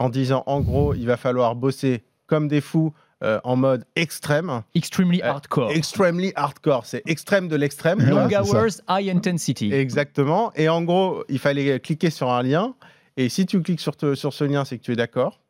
[0.00, 4.62] en disant en gros, il va falloir bosser comme des fous euh, en mode extrême,
[4.74, 5.70] Extremely Euh, hardcore.
[5.72, 6.86] extremely hardcore.
[6.86, 7.98] C'est extrême de l'extrême.
[7.98, 8.06] Ouais.
[8.10, 8.40] Long ça.
[8.42, 9.70] hours, high intensity.
[9.74, 10.52] Exactement.
[10.54, 12.74] Et en gros, il fallait cliquer sur un lien.
[13.18, 15.40] Et si tu cliques sur, te- sur ce lien, c'est que tu es d'accord.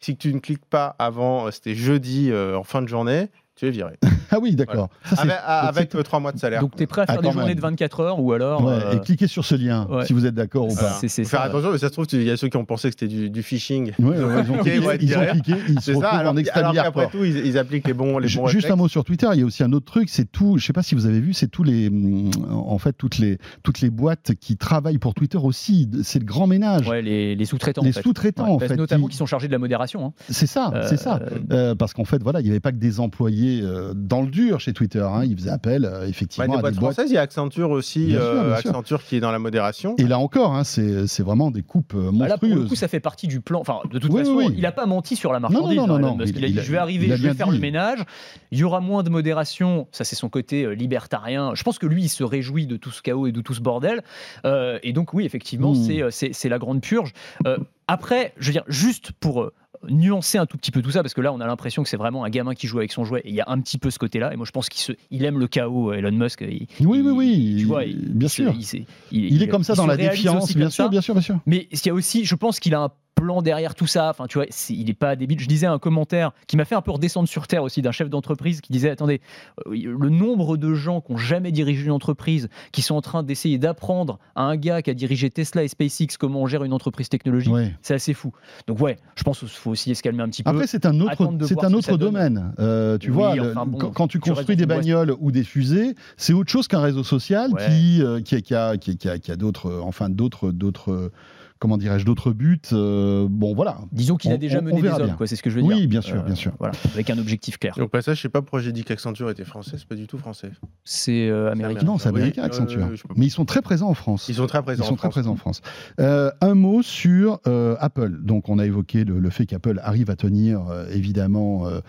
[0.00, 3.66] Si tu ne cliques pas avant, euh, c'était jeudi euh, en fin de journée, tu
[3.66, 3.94] es viré.
[4.30, 4.88] Ah oui, d'accord.
[5.16, 6.60] Avec, ah, donc avec c'est- euh, trois mois de salaire.
[6.60, 7.56] Donc, t'es prêt à Ah, faire des quand journées même.
[7.56, 8.64] de 24 heures ou alors.
[8.64, 10.04] Ouais, euh, Et cliquez sur ce lien ouais.
[10.06, 10.90] si vous êtes d'accord ou pas.
[11.00, 11.42] Faut faire ça.
[11.42, 13.30] attention, mais ça se trouve, il y a ceux qui ont pensé que c'était du,
[13.30, 13.92] du phishing.
[13.98, 16.36] Ouais, ouais, ils ont cliqué, ouais, ils ont cliqué, ils se ça, retrouvent alors, en
[16.36, 17.10] extrême alors hardcore.
[17.10, 19.42] tout, ils, ils appliquent les bons, les bons Juste un mot sur Twitter, il y
[19.42, 21.48] a aussi un autre truc, c'est tout, je sais pas si vous avez vu, c'est
[21.48, 25.88] tous les, hum, en fait, toutes les, toutes les boîtes qui travaillent pour Twitter aussi,
[26.02, 26.88] c'est le grand ménage.
[26.88, 27.82] Ouais, les, les sous-traitants.
[27.82, 28.02] les en fait.
[28.02, 28.76] sous-traitants, en fait.
[28.76, 30.06] Notamment qui- sont chargés de la modération.
[30.06, 30.12] hein.
[30.28, 31.20] C'est ça, Euh, c'est ça.
[31.52, 34.30] Euh, parce qu'en fait, voilà, il n'y avait pas que des employés euh, dans le
[34.30, 35.00] dur chez Twitter.
[35.00, 35.24] Hein.
[35.24, 36.94] Ils faisaient appel, euh, Bah, effectivement, des à boîtes des boîtes.
[36.94, 38.70] françaises, il y a Accenture aussi, Bien sûr, euh, bien sûr.
[38.70, 39.94] Accenture qui est dans la modération.
[39.98, 42.68] Et là encore, hein, c'est vraiment des coupes euh, Bah là, pour le monstrueuses.
[42.68, 43.60] coup, ça fait partie du plan.
[43.60, 44.54] Enfin, de toute Oui, façon, oui, oui.
[44.56, 45.76] il n'a pas menti sur la non, marchandise.
[45.78, 46.34] non, non, hein, non, Musk.
[46.36, 47.54] il- Il a dit il a- Je vais arriver, je vais faire dit.
[47.54, 48.04] le ménage.
[48.50, 49.88] Il y aura moins de modération.
[49.92, 51.52] Ça, c'est son côté euh, libertarien.
[51.54, 53.60] Je pense que lui, il se réjouit de tout ce chaos et de tout ce
[53.60, 54.02] bordel.
[54.44, 56.10] Euh, et donc, oui, effectivement, Hmm.
[56.10, 57.12] c'est, la grande purge.
[57.46, 59.50] Euh, après, je veux dire, juste pour.
[59.88, 61.88] Euh, nuancer un tout petit peu tout ça parce que là on a l'impression que
[61.88, 63.78] c'est vraiment un gamin qui joue avec son jouet et il y a un petit
[63.78, 66.12] peu ce côté là et moi je pense qu'il se, il aime le chaos Elon
[66.12, 67.94] Musk il- Oui, oui, il- oui, tu vois, bien
[68.26, 68.52] il sûr.
[68.56, 68.76] il, se-
[69.12, 71.38] Il est comme ça dans la défiance, bien sûr, bien sûr, bien sûr.
[71.46, 74.10] Mais il y a aussi, je pense qu'il a un plan derrière tout ça.
[74.10, 75.40] Enfin, tu vois, il n'est pas débile.
[75.40, 78.08] Je disais un commentaire qui m'a fait un peu redescendre sur terre aussi d'un chef
[78.08, 79.20] d'entreprise qui disait attendez,
[79.66, 83.22] euh, le nombre de gens qui n'ont jamais dirigé une entreprise, qui sont en train
[83.24, 86.72] d'essayer d'apprendre à un gars qui a dirigé Tesla et SpaceX comment on gère une
[86.74, 87.74] entreprise technologique, Ouais.
[87.82, 88.32] c'est assez fou.
[88.66, 90.50] Donc ouais, je pense qu'il faut aussi se calmer un petit peu.
[90.50, 92.52] Après, c'est un autre, c'est un autre domaine.
[92.60, 95.42] Euh, tu Oui, vois, le- enfin bon, quand, quand tu construis des bagnoles ou des
[95.42, 97.66] fusées, c'est autre chose qu'un réseau social Ouais.
[97.66, 101.10] qui, euh, qui, qui a, qui, qui a, qui a d'autres, enfin d'autres, d'autres,
[101.58, 102.60] comment dirais-je, d'autres buts.
[102.72, 103.78] euh, bon, voilà.
[103.92, 105.26] Disons qu'il a déjà on- mené on des hommes, quoi.
[105.26, 105.84] C'est ce que je veux Oui, dire.
[105.84, 106.52] Euh, bien sûr, bien sûr.
[106.58, 107.74] Voilà, avec un objectif clair.
[107.76, 110.06] Et au passage, je sais pas pourquoi j'ai dit qu'Accenture était français, c'est pas du
[110.06, 110.50] tout français.
[110.84, 111.84] C'est euh, américain.
[111.84, 112.88] Non, c'est Oui, américain, euh, Accenture.
[113.16, 114.28] Mais ils sont très présents en France.
[114.28, 114.82] Ils sont très présents.
[114.84, 115.14] Ils sont en très France.
[115.14, 115.60] présents en France.
[116.00, 118.18] Euh, un mot sur euh, Apple.
[118.22, 121.80] Donc, on a évoqué le, le fait qu'Apple arrive à tenir euh, évidemment euh,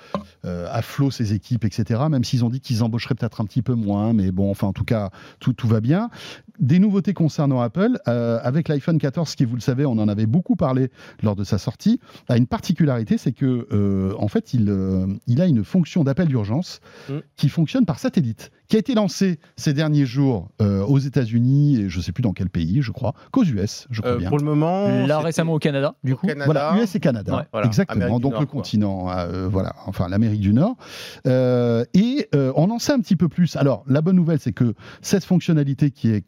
[0.45, 2.01] euh, à flot ses équipes, etc.
[2.10, 4.73] Même s'ils ont dit qu'ils embaucheraient peut-être un petit peu moins, mais bon, enfin, en
[4.73, 6.10] tout cas, tout, tout va bien.
[6.60, 10.26] Des nouveautés concernant Apple, euh, avec l'iPhone 14, qui, vous le savez, on en avait
[10.26, 10.89] beaucoup parlé
[11.24, 15.41] lors de sa sortie, a une particularité, c'est que, euh, en fait, il, euh, il
[15.41, 17.13] a une fonction d'appel d'urgence Mm.
[17.36, 21.89] qui fonctionne par satellite, qui a été lancée ces derniers jours euh, aux États-Unis et
[21.89, 24.30] je ne sais plus dans quel pays, je crois, qu'aux US, je crois Euh, bien.
[24.30, 24.88] pour le moment.
[25.06, 26.28] Là récemment au Canada, du coup.
[26.28, 26.46] Canada.
[26.46, 28.04] Voilà, US et Canada, Ouais, voilà, exactement.
[28.06, 28.60] Amérique donc Nord, le quoi.
[28.62, 30.76] continent, euh, voilà, enfin l'Amérique du Nord.
[31.26, 33.56] Euh, et euh, on en sait un petit peu plus.
[33.56, 36.26] Alors la bonne nouvelle, c'est que cette fonctionnalité qui est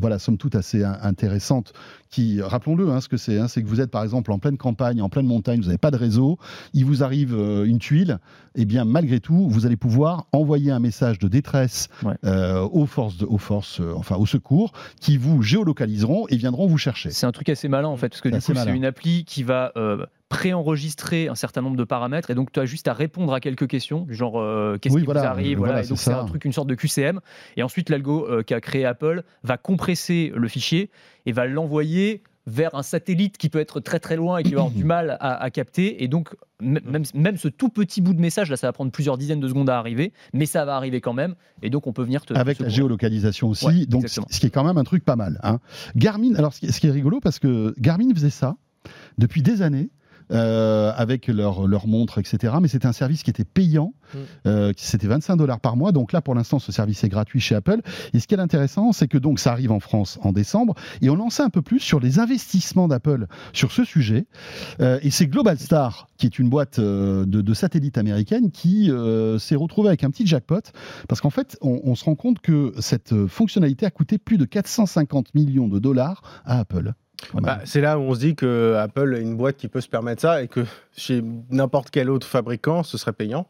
[0.00, 1.72] voilà, somme toute assez in- intéressante,
[2.10, 4.56] qui, rappelons-le, hein, ce que c'est, hein, c'est que vous êtes par exemple en pleine
[4.56, 6.38] campagne, en pleine montagne, vous n'avez pas de réseau,
[6.72, 8.18] il vous arrive euh, une tuile,
[8.56, 12.14] et bien malgré tout, vous allez pouvoir envoyer un message de détresse Ouais.
[12.24, 16.66] euh, aux forces, de, aux forces, euh, enfin au secours, qui vous géolocaliseront et viendront
[16.66, 17.10] vous chercher.
[17.10, 19.24] C'est un truc assez malin en fait, parce que C'est du coup, c'est une appli
[19.24, 19.72] qui va
[20.34, 23.66] préenregistrer un certain nombre de paramètres, et donc tu as juste à répondre à quelques
[23.68, 25.98] questions, du genre euh, qu'est-ce Oui, qui voilà, vous arrive, voilà, voilà, et c'est donc
[25.98, 27.20] c'est un truc, une sorte de QCM,
[27.56, 30.90] et ensuite l'algo euh, qu'a créé Apple va compresser le fichier
[31.26, 34.60] et va l'envoyer vers un satellite qui peut être très très loin et qui va
[34.60, 36.02] avoir du mal à, à capter.
[36.04, 39.16] Et donc, même, même ce tout petit bout de message, là, ça va prendre plusieurs
[39.16, 41.36] dizaines de secondes à arriver, mais ça va arriver quand même.
[41.62, 42.34] Et donc, on peut venir te.
[42.34, 45.40] avec la géolocalisation aussi, Ouais, donc ce qui est quand même un truc pas mal.
[45.42, 45.58] hein.
[45.96, 48.56] Garmin, alors ce qui, ce qui est rigolo parce que Garmin faisait ça
[49.16, 49.88] depuis des années.
[50.32, 52.54] Euh, avec leur, leur montre, etc.
[52.60, 54.18] Mais c'était un service qui était payant, Mm.
[54.46, 55.92] euh, c'était 25 dollars par mois.
[55.92, 57.80] Donc là, pour l'instant, ce service est gratuit chez Apple.
[58.12, 61.10] Et ce qui est intéressant, c'est que donc ça arrive en France en décembre, et
[61.10, 64.26] on en sait un peu plus sur les investissements d'Apple sur ce sujet.
[64.80, 68.90] Euh, et c'est Global Star, qui est une boîte de, de satellites américaine, qui
[69.38, 70.60] s'est retrouvée avec un petit jackpot
[71.08, 74.44] parce qu'en fait, on, on se rend compte que cette fonctionnalité a coûté plus de
[74.44, 76.92] 450 millions de dollars à Apple.
[77.34, 79.88] Bah, c'est là où on se dit que Apple est une boîte qui peut se
[79.88, 80.64] permettre ça et que
[80.96, 83.46] chez n'importe quel autre fabricant, ce serait payant.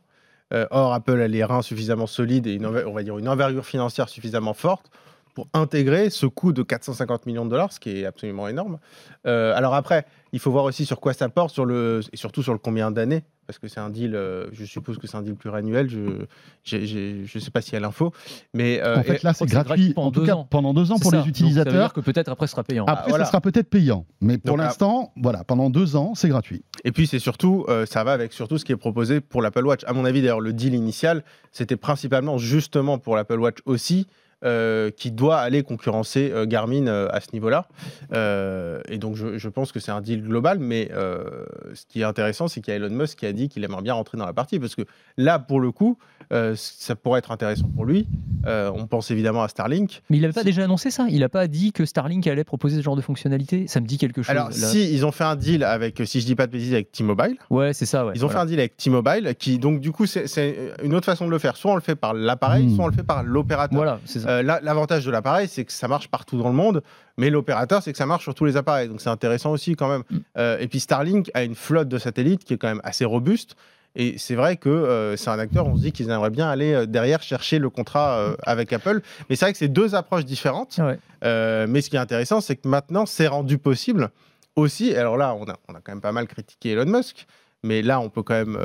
[0.52, 3.64] Euh, or, Apple a les reins suffisamment solides et une, on va dire une envergure
[3.64, 4.90] financière suffisamment forte
[5.34, 8.78] pour intégrer ce coût de 450 millions de dollars, ce qui est absolument énorme.
[9.26, 12.42] Euh, alors après, il faut voir aussi sur quoi ça porte, sur le, et surtout
[12.42, 15.22] sur le combien d'années, parce que c'est un deal, euh, je suppose que c'est un
[15.22, 18.12] deal pluriannuel, je ne sais pas s'il y a l'info.
[18.54, 21.26] Mais euh, en fait, là, c'est gratuit, en tout cas, pendant deux ans pour les
[21.26, 21.72] utilisateurs.
[21.72, 22.84] ça veut dire que peut-être après, ce sera payant.
[22.86, 24.06] Après, ça sera peut-être payant.
[24.20, 26.62] Mais pour l'instant, voilà, pendant deux ans, c'est gratuit.
[26.84, 29.82] Et puis, c'est surtout, ça va avec surtout ce qui est proposé pour l'Apple Watch.
[29.84, 34.06] À mon avis, d'ailleurs, le deal initial, c'était principalement justement pour l'Apple Watch aussi,
[34.44, 37.66] euh, qui doit aller concurrencer euh, Garmin euh, à ce niveau-là.
[38.12, 42.60] et donc, je, pense que c'est un deal global, mais ce qui est intéressant, c'est
[42.60, 44.58] qu'il y a Elon Musk qui a dit qu'il aimerait bien rentrer dans la partie,
[44.58, 44.82] parce que
[45.16, 45.98] là, pour le coup,
[46.30, 48.08] ça pourrait être intéressant pour lui.
[48.46, 50.02] on pense évidemment à Starlink.
[50.10, 52.76] Mais il n'avait pas déjà annoncé ça Il n'a pas dit que Starlink allait proposer
[52.76, 54.30] ce genre de fonctionnalité Ça me dit quelque chose.
[54.30, 56.92] Alors, si, ils ont fait un deal avec, si je dis pas de bêtises, avec
[56.92, 57.36] T-Mobile.
[57.50, 58.12] Ouais, c'est ça, ouais.
[58.14, 61.26] Ils ont fait un deal avec T-Mobile, qui, donc, du coup, c'est une autre façon
[61.26, 61.56] de le faire.
[61.56, 62.74] Soit on le fait par l'appareil, hmm.
[62.74, 63.76] soit on le fait par l'opérateur.
[63.76, 64.28] Voilà, c'est ça.
[64.28, 66.82] Euh, l'avantage de l'appareil, c'est que ça marche partout dans le monde,
[67.16, 68.88] mais l'opérateur, c'est que ça marche sur tous les appareils.
[68.88, 70.02] Donc c'est intéressant aussi quand même.
[70.10, 70.16] Mm.
[70.38, 73.56] Euh, et puis Starlink a une flotte de satellites qui est quand même assez robuste.
[73.96, 76.86] Et c'est vrai que euh, c'est un acteur, on se dit qu'ils aimeraient bien aller
[76.86, 79.00] derrière chercher le contrat avec Apple.
[79.28, 80.80] Mais c'est vrai que c'est deux approches différentes.
[81.22, 84.10] mais ce qui est intéressant, c'est que maintenant, c'est rendu possible
[84.56, 84.94] aussi.
[84.94, 87.26] Alors là, on a, on a quand même pas mal critiqué Elon Musk
[87.66, 88.58] mais là, on peut quand même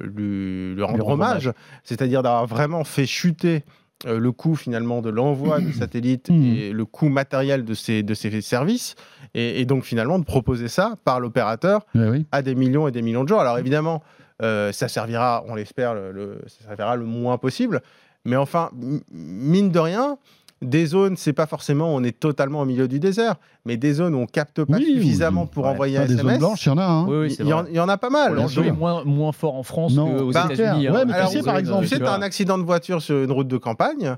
[0.00, 1.52] lui, rendre hommage,
[1.84, 3.62] c'est-à-dire d'avoir vraiment fait chuter
[4.06, 6.44] euh, le coût finalement de l'envoi des satellites mmh.
[6.44, 8.94] et le coût matériel de ces, de ces services,
[9.34, 11.86] et, donc finalement de proposer ça par l'opérateur
[12.32, 13.38] à des millions et des millions de gens.
[13.38, 14.02] Alors évidemment,
[14.42, 17.80] euh, ça servira, on l'espère, le, ça servira le moins possible,
[18.24, 18.70] mais enfin,
[19.10, 20.18] mine de rien,
[20.62, 24.14] des zones, c'est pas forcément on est totalement au milieu du désert, mais des zones
[24.14, 26.24] où on capte pas suffisamment pour envoyer un des SMS.
[26.24, 26.84] Des zones blanches, il y en a.
[26.84, 27.26] Hein.
[27.68, 28.34] il, y en, a pas mal.
[28.34, 30.88] L'enjeu est moins, moins fort en France qu'aux bah, États-Unis.
[30.88, 30.92] Hein.
[30.92, 33.48] Ouais, tu sais, par exemple, tu sais, as un accident de voiture sur une route
[33.48, 34.16] de campagne.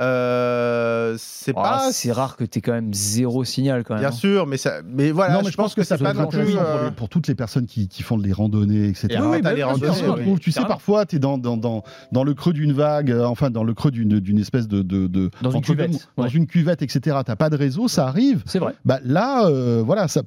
[0.00, 1.92] Euh, c'est oh, pas.
[1.92, 4.02] C'est rare que tu aies quand même zéro signal quand même.
[4.02, 4.12] Bien hein.
[4.12, 5.34] sûr, mais ça, mais voilà.
[5.34, 7.86] Non, mais je, pense, que, ça pas non plus euh, pour, toutes les personnes qui,
[7.86, 9.20] qui, font des randonnées, etc.
[9.22, 12.52] oui, bah, les randonnées, Tu sais, parfois, tu es dans, dans, dans, dans, le creux
[12.52, 16.08] d'une vague, euh, enfin dans le creux d'une espèce de, de, de dans une cuvette,
[16.16, 17.18] dans une cuvette, etc.
[17.24, 18.42] T'as pas de réseau, ça arrive.
[18.46, 18.74] C'est vrai.
[18.84, 19.48] Bah là,
[19.82, 20.22] voilà, ça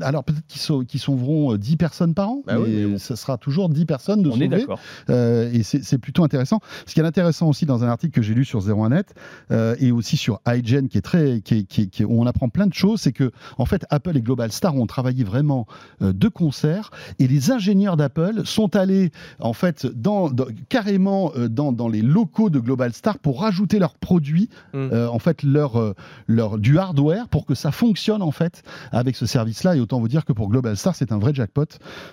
[0.00, 0.46] alors peut-être
[0.86, 4.28] qu'ils sauveront 10 euh, personnes par an, bah mais, ça sera toujours 10 personnes de
[4.28, 4.66] On sauver.
[5.08, 6.60] Euh, et c'est plutôt intéressant.
[6.86, 9.08] Ce qui est intéressant aussi dans un article que j'ai lu sur 01net
[9.50, 12.74] euh, et aussi sur iGen, qui est très, qui, qui, où on apprend plein de
[12.74, 15.66] choses, c'est que en fait Apple et Global Star ont travaillé vraiment
[16.00, 20.30] de concert et les ingénieurs d'Apple sont allés en fait dans,
[20.68, 24.92] carrément dans, dans, les locaux de Global Star pour rajouter leurs produits, mmh.
[25.10, 25.94] en fait leur,
[26.26, 29.76] leur du hardware pour que ça fonctionne en fait avec ce service-là.
[29.76, 31.66] Et autant vous dire que pour Global Star, c'est un vrai jackpot.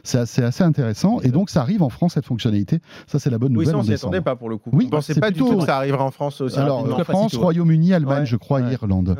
[0.03, 1.19] C'est assez, assez, intéressant.
[1.21, 2.79] Et donc, ça arrive en France, cette fonctionnalité.
[3.07, 3.67] Ça, c'est la bonne nouvelle.
[3.67, 4.69] Oui, ça, on s'y attendait pas pour le coup.
[4.73, 6.57] Oui, on pensait pas du tout que ça arriverait en France aussi.
[6.57, 9.17] Alors, France, Royaume-Uni, Allemagne, je crois, Irlande.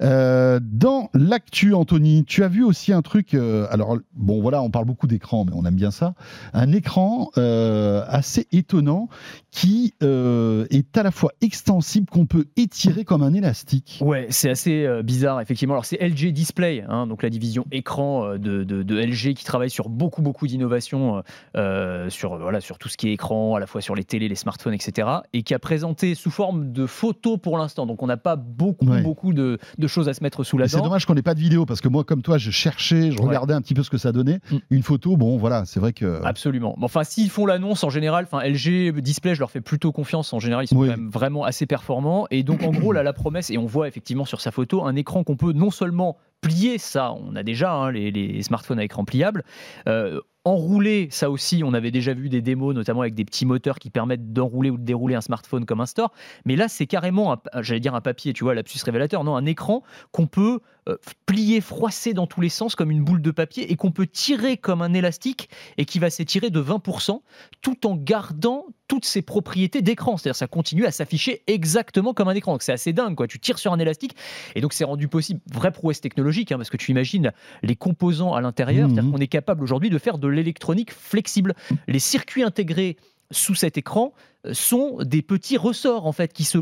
[0.00, 3.34] Euh, dans l'actu, Anthony, tu as vu aussi un truc.
[3.34, 6.14] Euh, alors, bon, voilà, on parle beaucoup d'écran, mais on aime bien ça.
[6.52, 9.08] Un écran euh, assez étonnant
[9.50, 13.98] qui est à la fois extensible, qu'on peut étirer comme un élastique.
[14.00, 15.74] Ouais, c'est assez bizarre, effectivement.
[15.74, 19.90] Alors, c'est LG Display, hein, donc la division écran euh, de, LG qui travaille sur
[19.90, 21.20] beaucoup beaucoup d'innovations euh,
[21.58, 24.30] euh, sur voilà sur tout ce qui est écran, à la fois sur les télés,
[24.30, 25.08] les smartphones, etc.
[25.34, 27.84] Et qui a présenté sous forme de photos pour l'instant.
[27.84, 30.78] Donc on n'a pas beaucoup beaucoup de, choses à se mettre sous la dent.
[30.78, 33.20] C'est dommage qu'on n'ait pas de vidéo parce que moi comme toi je cherchais, je
[33.20, 34.40] regardais un petit peu ce que ça donnait.
[34.50, 34.56] Mm.
[34.70, 36.74] Une photo, bon voilà, c'est vrai que absolument.
[36.80, 40.32] enfin s'ils font l'annonce en général, enfin LG Display, je leur fais plutôt confiance.
[40.32, 42.26] En général, ils sont quand même vraiment assez performants.
[42.30, 44.96] Et donc en gros là la promesse et on voit effectivement sur sa photo un
[44.96, 49.04] écran qu'on peut non seulement plier ça, on a déjà hein, les, smartphones à écran
[49.04, 49.44] pliable.
[49.88, 53.78] Euh, enrouler, ça aussi, on avait déjà vu des démos, notamment avec des petits moteurs
[53.78, 56.12] qui permettent d'enrouler ou de dérouler un smartphone comme un store.
[56.44, 59.82] Mais là, c'est carrément, j'allais dire un papier, tu vois, lapsus révélateur, non, un écran
[60.10, 63.76] qu'on peut euh, plier, froisser dans tous les sens comme une boule de papier et
[63.76, 67.20] qu'on peut tirer comme un élastique et qui va s'étirer de 20%
[67.60, 70.16] tout en gardant toutes ses propriétés d'écran.
[70.16, 72.58] C'est-à-dire ça continue à s'afficher exactement comme un écran.
[72.60, 73.28] C'est assez dingue, quoi.
[73.28, 74.16] Tu tires sur un élastique
[74.56, 78.34] et donc c'est rendu possible, vraie prouesse technologique, hein, parce que tu imagines les composants
[78.34, 78.88] à l'intérieur.
[78.88, 79.12] C'est-à-dire mmh.
[79.12, 81.54] qu'on est capable aujourd'hui de faire de l'électronique flexible.
[81.86, 82.96] Les circuits intégrés
[83.30, 84.12] sous cet écran
[84.46, 86.58] euh, sont des petits ressorts en fait qui se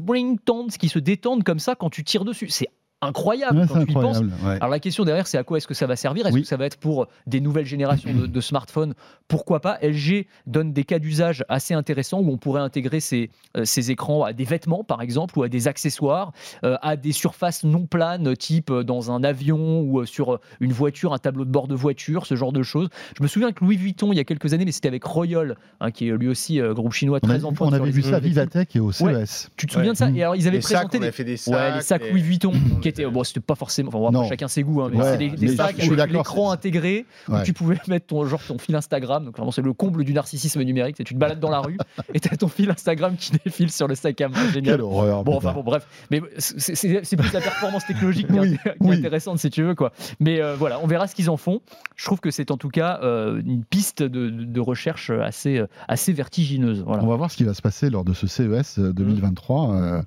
[0.79, 2.49] qui se détendent comme ça quand tu tires dessus.
[2.49, 2.69] C'est
[3.03, 4.19] incroyable Ouais, quand c'est tu y penses.
[4.21, 4.57] ouais.
[4.57, 6.27] Alors la question derrière, c'est à quoi est-ce que ça va servir?
[6.27, 6.43] Est-ce Oui.
[6.43, 8.95] que ça va être pour des nouvelles générations de, de smartphones?
[9.29, 9.79] Pourquoi pas?
[9.83, 14.25] LG donne des cas d'usage assez intéressants où on pourrait intégrer ces, euh, ces écrans
[14.25, 16.33] à des vêtements, par exemple, ou à des accessoires,
[16.65, 21.13] euh, à des surfaces non planes, type euh, dans un avion ou sur une voiture,
[21.15, 22.89] un tableau de bord de voiture, ce genre de choses.
[23.17, 25.57] Je me souviens que Louis Vuitton, il y a quelques années, mais c'était avec Royal,
[25.81, 28.17] hein, qui est lui aussi euh, groupe chinois très en pointe on avait vu ça
[28.17, 28.21] à.
[28.21, 29.25] Vivatech et au Ouais.
[29.25, 29.49] CES.
[29.57, 30.11] Tu te souviens de ça?
[30.11, 31.55] Et alors ils avaient Les sacs, présenté on des fait des sacs.
[31.55, 34.83] Ouais, les sacs les- Louis Vuitton, qui bon, c'était pas forcément, enfin, chacun ses goûts,
[34.83, 37.43] hein, mais Ouais, c'est des, des sacs avec l'écran intégré où Ouais.
[37.45, 39.25] tu pouvais mettre ton genre ton fil Instagram.
[39.25, 41.77] Donc vraiment c'est le comble du narcissisme numérique, c'est tu te balades dans la rue
[42.15, 44.75] et t'as ton fil Instagram qui défile sur le sac à main, génial.
[44.77, 45.25] Quelle horreur.
[45.25, 48.69] Bon, enfin bon, bref, mais c'est plus la performance technologique qui est, Oui, inté- qui
[48.69, 48.97] est oui.
[48.97, 49.93] intéressante si tu veux quoi.
[50.21, 51.61] Mais euh, voilà, on verra ce qu'ils en font.
[51.97, 56.13] Je trouve que c'est en tout cas euh, une piste de, recherche assez euh, assez
[56.13, 56.83] vertigineuse.
[56.87, 57.03] Voilà.
[57.03, 60.03] On va voir ce qui va se passer lors de ce CES euh, 2023 euh,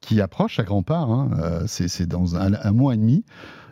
[0.00, 0.98] qui approche à grands pas.
[1.00, 1.30] hein.
[1.42, 3.24] Euh, c'est dans un, un mois et demi.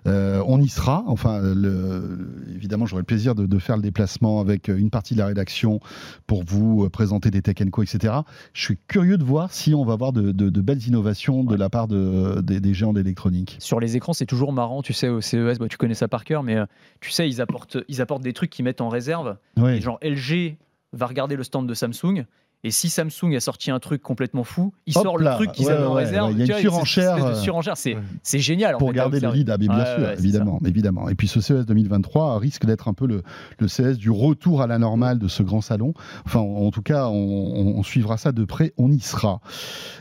[0.07, 1.03] Euh, on y sera.
[1.07, 5.19] Enfin, le- évidemment, j'aurai le plaisir de, de faire le déplacement avec une partie de
[5.21, 5.81] la rédaction
[6.27, 8.13] pour vous euh, présenter des tech co, etc.
[8.53, 11.55] Je suis curieux de voir si on va avoir de, de- de belles innovations de
[11.55, 13.57] la part de- des, des géants d'électronique.
[13.61, 16.25] Sur les écrans, c'est toujours marrant, tu sais, au CES, bah, tu connais ça par
[16.25, 16.67] cœur, mais euh,
[17.01, 19.39] tu sais, ils apportent, ils apportent des trucs qu'ils mettent en réserve.
[19.57, 19.71] Oui.
[19.71, 20.59] Et genre LG
[20.93, 22.27] va regarder le stand de Samsung.
[22.67, 25.53] Et si Samsung a sorti un truc complètement fou, il Hop sort là, le truc
[25.53, 26.29] qu'ils ouais, avaient en ouais, réserve.
[26.29, 28.75] ouais, il y a une surenchère, euh, surenchère, c'est génial.
[28.77, 31.09] en pour fait, à garder le lead, ah, bien Ouais, sûr, évidemment, évidemment.
[31.11, 33.23] Et puis ce CES 2023 risque d'être un peu le,
[33.59, 35.93] le CES du retour à la normale de ce grand salon.
[36.25, 39.41] Enfin, en, en tout cas, on, on- on suivra ça de près, on y sera.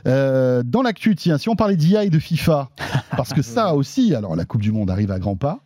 [0.08, 2.70] Euh, dans l'actu, tiens, si on parlait d'IA et de FIFA,
[3.18, 5.60] parce que ça aussi, alors la Coupe du Monde arrive à grands pas,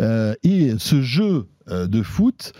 [0.00, 2.52] euh, et ce jeu euh, de foot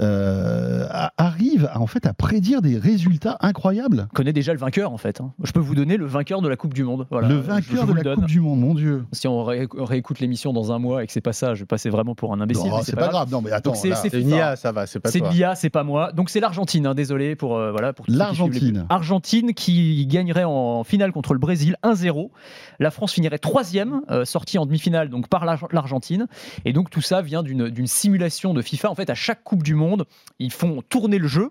[0.00, 4.08] euh, arrive à, en fait à prédire des résultats incroyables.
[4.12, 5.20] On connaît déjà le vainqueur en fait.
[5.20, 5.32] hein.
[5.42, 7.06] Je peux vous donner le vainqueur de la Coupe du Monde.
[7.10, 8.14] Voilà, le je- je vainqueur de la donne.
[8.16, 9.04] Coupe du Monde, mon Dieu.
[9.12, 11.66] Si on ré- réécoute l'émission dans un mois et que c'est pas ça, je vais
[11.66, 12.70] passer vraiment pour un imbécile.
[12.84, 13.30] C'est pas grave.
[13.30, 14.36] Non, mais attends, c'est- là, c'est C'est une FIFA.
[14.36, 16.12] IA, ça va, c'est pas C'est l'IA, c'est pas moi.
[16.12, 18.86] Donc c'est l'Argentine, hein, désolé pour euh, voilà pour L'Argentine.
[18.88, 22.30] Argentine qui gagnerait en finale contre le Brésil 1-0.
[22.78, 26.26] La France finirait troisième, euh, sortie en demi-finale donc par l'Ar- l'Argentine.
[26.64, 28.90] Et donc tout ça vient d'une simulation de FIFA.
[28.90, 29.87] En fait, à chaque Coupe du Monde,
[30.38, 31.50] ils font tourner le jeu.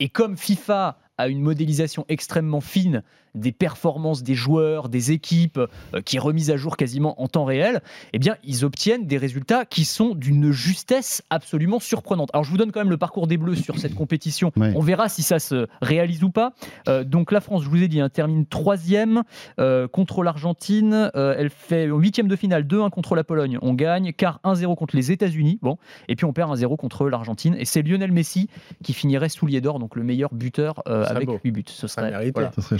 [0.00, 3.02] Et comme FIFA a une modélisation extrêmement fine
[3.38, 7.44] des performances des joueurs, des équipes, euh, qui est remise à jour quasiment en temps
[7.44, 7.80] réel,
[8.12, 12.30] eh bien, ils obtiennent des résultats qui sont d'une justesse absolument surprenante.
[12.32, 14.52] Alors, je vous donne quand même le parcours des Bleus sur cette compétition.
[14.56, 14.72] Ouais.
[14.76, 16.52] On verra si ça se réalise ou pas.
[16.88, 19.22] Euh, donc, la France, je vous ai dit, hein, termine troisième
[19.60, 21.10] euh, contre l'Argentine.
[21.14, 23.58] Euh, elle fait huitième de finale 2-1 contre la Pologne.
[23.62, 24.12] On gagne.
[24.12, 25.58] Quart 1-0 contre les États-Unis.
[25.62, 27.54] Bon, et puis on perd 1-0 contre l'Argentine.
[27.58, 28.48] Et c'est Lionel Messi
[28.82, 31.38] qui finirait soulier d'or, donc le meilleur buteur euh, avec beau.
[31.44, 31.64] 8 buts.
[31.68, 32.34] Ce Ça serait mérite.
[32.34, 32.50] voilà.
[32.52, 32.78] Ça serait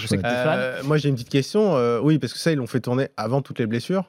[0.56, 0.60] Que.
[0.60, 1.76] Euh, moi j'ai une petite question.
[1.76, 4.04] euh, oui, parce que ça, ils l'ont fait tourner avant toutes les blessures.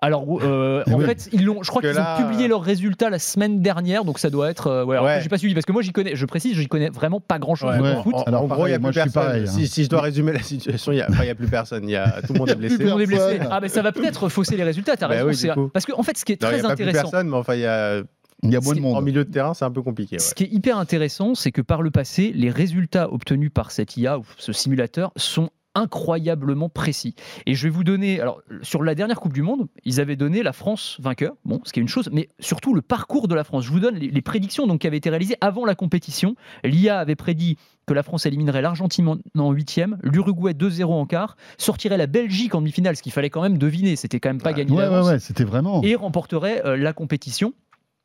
[0.00, 1.04] Alors, euh, en oui.
[1.06, 1.64] fait, ils l'ont.
[1.64, 4.68] Je crois Que qu'ils ont publié leurs résultats la semaine dernière, donc ça doit être.
[4.68, 5.18] euh, ouais, Ouais.
[5.20, 6.14] j'ai pas suivi parce que moi, j'y connais.
[6.14, 7.96] Je précise, j'y connais vraiment pas grand chose Ouais.
[8.04, 8.14] foot.
[8.14, 9.12] En, Alors, en gros, il n'y pareil, a moi, plus personne.
[9.24, 9.46] pareil, hein.
[9.50, 11.48] Si, si je dois résumer la situation, il n'y a, enfin, il y a plus
[11.48, 11.82] personne.
[11.82, 12.76] Il y a, tout le monde est y blessé.
[12.76, 13.40] plus Tout le monde est blessé.
[13.50, 14.96] Ah, ben ça va peut-être fausser les résultats.
[14.96, 15.52] T'as Bah raison.
[15.56, 15.68] oui.
[15.74, 17.36] Parce qu'en fait, ce qui est Non, il n'y très a pas plus personne, mais
[17.36, 17.96] enfin, il y a,
[18.44, 19.04] Il y a moins de qui- en monde.
[19.04, 20.14] milieu de terrain, c'est un peu compliqué.
[20.14, 20.20] ouais.
[20.20, 23.96] Ce qui est hyper intéressant, c'est que par le passé, les résultats obtenus par cette
[23.96, 27.14] IA ou ce simulateur sont incroyablement précis.
[27.46, 30.42] Et je vais vous donner, alors sur la dernière Coupe du Monde, ils avaient donné
[30.42, 33.44] la France vainqueur, bon, ce qui est une chose, mais surtout le parcours de la
[33.44, 33.64] France.
[33.64, 36.34] Je vous donne les, les prédictions donc, qui avaient été réalisées avant la compétition.
[36.64, 41.96] L'IA avait prédit que la France éliminerait l'Argentine en- huitième, l'Uruguay 2-0 en quart, sortirait
[41.96, 44.56] la Belgique en demi-finale, ce qu'il fallait quand même deviner, c'était quand même pas Ouais.
[44.56, 45.82] gagné Ouais, ouais, c'était vraiment.
[45.82, 47.54] et remporterait euh, la compétition.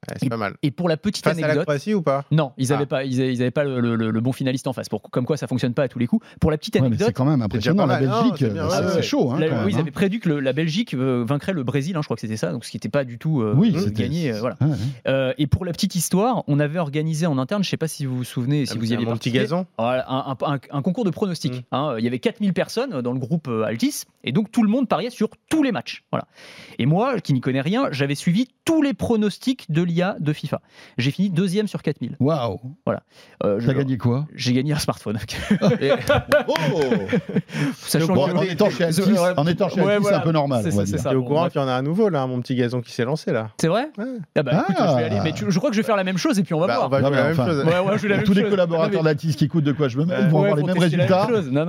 [0.10, 0.56] Ouais, c'est pas mal.
[0.64, 2.26] Et pour la petite Face à la anecdote, Croatie ou pas?
[2.32, 2.88] Non, ils n'avaient Ah.
[2.88, 4.90] pas, ils avaient, ils avaient pas le, le- le bon finaliste en face.
[4.90, 6.26] Pour, comme quoi, ça fonctionne pas à tous les coups.
[6.40, 7.86] Pour la petite Ouais, anecdote, c'est quand même impressionnant.
[7.86, 9.02] La Belgique, c'est bien, c'est ouais, c'est ouais.
[9.02, 9.32] chaud.
[9.32, 9.80] Hein, la- quand même, oui, ils hein.
[9.82, 11.96] avaient prédit que le- la Belgique euh, vaincrait le Brésil.
[11.96, 12.52] hein, je crois que c'était ça.
[12.52, 14.32] Donc, ce qui n'était pas du tout euh, Oui, euh, gagné.
[14.34, 14.58] euh, voilà.
[15.08, 17.88] Euh, et pour la petite histoire, on avait organisé en interne, je ne sais pas
[17.88, 20.82] si vous vous souvenez, si Un vous y petit gazon voilà, un, un- un- un
[20.82, 21.54] concours de pronostics.
[21.72, 21.76] Mm.
[21.76, 21.96] hein.
[21.98, 25.10] Il y avait 4000 personnes dans le groupe Altis, et donc tout le monde pariait
[25.10, 26.04] sur tous les matchs.
[26.12, 26.26] Voilà.
[26.80, 30.62] Et moi, qui n'y connais rien, j'avais suivi tous les pronostics de l'IA de FIFA.
[30.98, 32.16] J'ai fini deuxième sur 4000.
[32.20, 32.60] Waouh.
[33.44, 34.26] Euh, je- T'as gagné quoi?
[34.36, 35.18] J'ai gagné un smartphone.
[35.82, 35.92] Et-
[36.48, 36.54] Oh
[37.78, 40.18] Sachant Bon, que- En étant chez Altis, Ouais, en étant chez ouais, c'est voilà.
[40.18, 40.64] un peu normal.
[40.72, 42.92] C'est au bon, courant qu'il y en a un nouveau là, mon petit gazon qui
[42.92, 43.50] s'est lancé là?
[43.60, 43.88] C'est vrai?
[43.98, 44.06] Ouais.
[44.36, 44.88] Ah bah écoute, Ah.
[44.94, 45.20] je vais aller.
[45.24, 46.68] Mais tu- je crois que je vais faire la même chose et puis on va
[46.68, 46.88] Bah, voir.
[46.88, 47.64] on va Non, jouer mais la même enfin, chose.
[47.66, 49.98] Ouais, ouais, je vais la même Tous les collaborateurs d'Altis qui écoutent de quoi je
[49.98, 51.28] me mêle Ouais, vont avoir les mêmes résultats.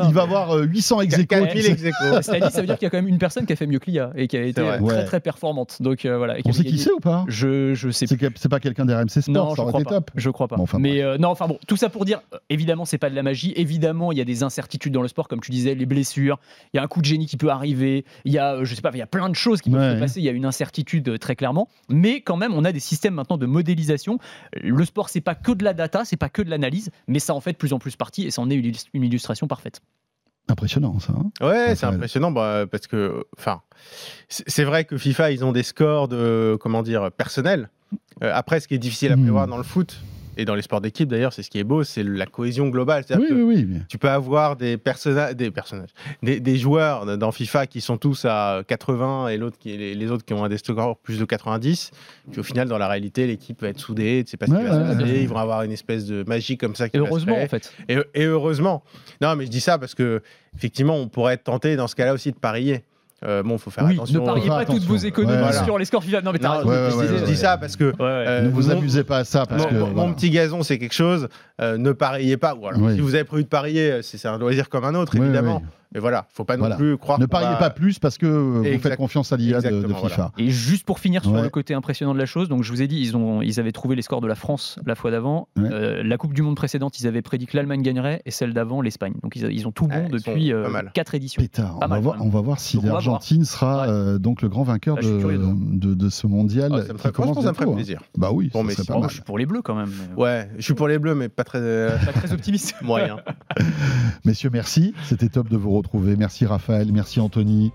[0.09, 1.27] Il va avoir euh, 800 ex aequo.
[1.27, 2.23] 4000 ex aequo.
[2.23, 3.79] C'est-à-dire, ça veut dire qu'il y a quand même une personne qui a fait mieux
[3.79, 5.81] que l'IA et qui a été très très performante.
[5.81, 6.37] Donc euh, voilà.
[6.45, 7.25] On sait qui c'est ou pas?
[7.29, 8.07] Je je sais
[8.37, 9.95] C'est pas quelqu'un d'RMC Sport, Non, ça je aurait crois été pas.
[9.97, 10.11] top.
[10.15, 10.57] Je crois pas.
[10.57, 13.15] Bon, enfin, mais euh, non, enfin bon, tout ça pour dire, évidemment, c'est pas de
[13.15, 13.53] la magie.
[13.57, 16.39] Évidemment, il y a des incertitudes dans le sport, comme tu disais, les blessures.
[16.73, 18.05] Il y a un coup de génie qui peut arriver.
[18.25, 19.81] Il y a, euh, je sais pas, il y a plein de choses qui peuvent
[19.81, 19.95] Ouais.
[19.97, 20.21] se passer.
[20.21, 21.69] Il y a une incertitude euh, très clairement.
[21.89, 24.19] Mais quand même, on a des systèmes maintenant de modélisation.
[24.63, 27.35] Le sport, c'est pas que de la data, c'est pas que de l'analyse, mais ça
[27.35, 29.47] en fait de plus en plus partie, et ça en est une illus- une illustration
[29.47, 29.81] parfaite.
[30.49, 31.15] Impressionnant, ça.
[31.17, 33.63] hein Ouais, c'est impressionnant bah, parce que, enfin,
[34.29, 37.71] c'est c'est vrai que FIFA, ils ont des scores de, comment dire, personnels.
[38.23, 39.23] Euh, après, ce qui est difficile à Hmm.
[39.23, 40.01] prévoir dans le foot
[40.37, 43.05] et dans les sports d'équipe d'ailleurs, c'est ce qui est beau, c'est la cohésion globale.
[43.11, 43.79] Oui, que oui, oui.
[43.89, 45.91] Tu peux avoir des personnages, des personnages,
[46.25, 50.11] des, des joueurs dans FIFA qui sont tous à 80 et l'autre qui, les, les
[50.11, 51.93] autres qui ont un des scores plus de 90.
[52.33, 54.25] Puis au final, dans la réalité, l'équipe va être soudée.
[54.25, 55.13] Tu sais pas ce Ouais, qui va se passer.
[55.13, 55.23] ouais.
[55.23, 56.89] Ils vont avoir une espèce de magie comme ça.
[56.89, 57.73] Qui Et va se heureusement, en fait.
[57.89, 58.83] Et, et heureusement.
[59.21, 60.21] Non, mais je dis ça parce que
[60.57, 62.83] effectivement, on pourrait être tenté dans ce cas-là aussi de parier.
[63.27, 64.21] Euh, bon, faut faire Oui, attention.
[64.21, 65.65] ne pariez pas toutes vos économies Ouais, voilà.
[65.65, 66.21] sur les scores FIFA.
[66.23, 66.69] Non, mais t'as Non, raison.
[66.69, 68.07] ouais, je, ouais, dis- je ouais, dis ça parce que Ouais, ouais.
[68.07, 69.75] euh, ne vous mon- amusez pas à ça parce mon, que.
[69.75, 69.95] mon- voilà.
[70.09, 71.29] mon petit gazon, c'est quelque chose.
[71.61, 72.55] euh, ne pariez pas.
[72.55, 72.95] Ou alors, Oui.
[72.97, 75.63] Si vous avez prévu de parier, c'est un loisir comme un autre, Oui, évidemment.
[75.63, 75.69] oui.
[75.95, 76.77] Mais voilà, faut pas non Voilà.
[76.77, 77.21] plus croire.
[77.21, 79.95] Ne pariez va- pas plus parce que vous Exact- faites confiance à l'IA de, de
[79.95, 80.33] FIFA.
[80.39, 81.43] Et juste pour finir sur Ouais.
[81.43, 83.73] le côté impressionnant de la chose, donc je vous ai dit, ils, ont, ils avaient
[83.73, 85.49] trouvé les scores de la France la fois d'avant.
[85.57, 85.69] Ouais.
[85.71, 88.81] Euh, la Coupe du Monde précédente, ils avaient prédit que l'Allemagne gagnerait et celle d'avant,
[88.81, 89.15] l'Espagne.
[89.23, 90.91] Donc ils, ils ont tout bon depuis mal.
[90.95, 91.41] 4 éditions.
[91.43, 92.33] Pétard, Pas on va, voir, quand même.
[92.33, 93.89] on va voir si l'Argentine sera Ouais.
[93.89, 96.73] euh, donc le grand vainqueur Là, suis de, ce mondial.
[96.75, 98.01] Ah, ça me qui ferait, commence ça me ferait plaisir.
[98.19, 99.09] Bah oui, Bon, mais pas Oh, mal.
[99.11, 99.91] je suis pour les Bleus quand même.
[100.17, 102.75] mais, Ouais, je suis pour les bleus, mais pas très euh, Pas très optimiste.
[102.83, 103.17] moyen.
[104.25, 104.95] Messieurs, merci.
[105.05, 105.84] C'était top de vous retrouver.
[105.93, 107.73] Merci Raphaël, merci Anthony.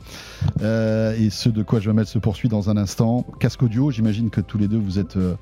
[0.61, 3.25] Euh, et ce de quoi je me mêle se poursuit dans un instant.
[3.39, 5.35] Casque audio, j'imagine que tous les deux vous êtes euh,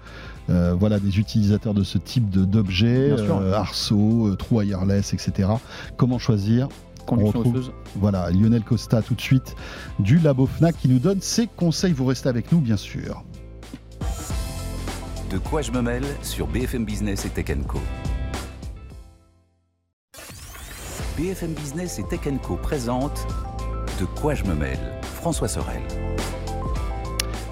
[0.49, 3.38] euh, voilà, des utilisateurs de ce type de- d'objets, Bien sûr.
[3.38, 5.49] euh, arceaux, euh, trous wireless, etc.
[5.97, 6.68] Comment choisir?
[7.05, 7.72] Conduction retrouve-.
[7.95, 9.55] Voilà, Lionel Costa tout de suite
[9.99, 11.93] du Labo Fnac qui nous donne ses conseils.
[11.93, 13.24] Vous restez avec nous, bien sûr.
[15.32, 17.80] De quoi je me mêle sur BFM Business et Tech Co.
[21.18, 22.59] BFM Business et Tech Co
[23.99, 25.82] De quoi je me mêle François Sorel.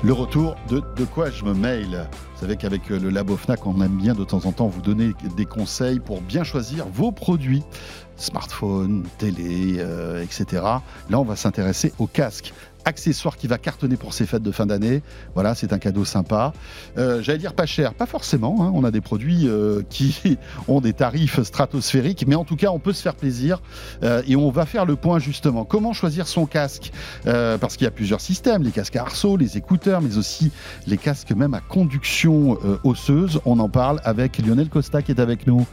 [0.03, 2.07] Le retour de De quoi je me mail.
[2.35, 4.81] Vous savez qu'avec euh, le Labo Fnac, on aime bien de temps en temps vous
[4.81, 7.63] donner des conseils pour bien choisir vos produits,
[8.17, 10.61] smartphone, télé, euh, etc.
[11.09, 12.53] Là, on va s'intéresser au casque.
[12.85, 15.01] Accessoire qui va cartonner pour ces fêtes de fin d'année.
[15.33, 16.53] Voilà, c'est un cadeau sympa.
[16.97, 18.57] Euh, J'allais dire pas cher, pas forcément.
[18.61, 18.71] hein.
[18.75, 22.79] On a des produits euh, qui ont des tarifs stratosphériques, mais en tout cas, on
[22.79, 23.61] peut se faire plaisir.
[24.03, 25.65] Euh, et on va faire le point justement.
[25.65, 26.91] Comment choisir son casque
[27.23, 30.51] Parce qu'il y a plusieurs systèmes les casques à arceaux, les écouteurs, mais aussi
[30.87, 33.39] les casques même à conduction osseuse.
[33.45, 35.65] On en parle avec Lionel Costa qui est avec nous.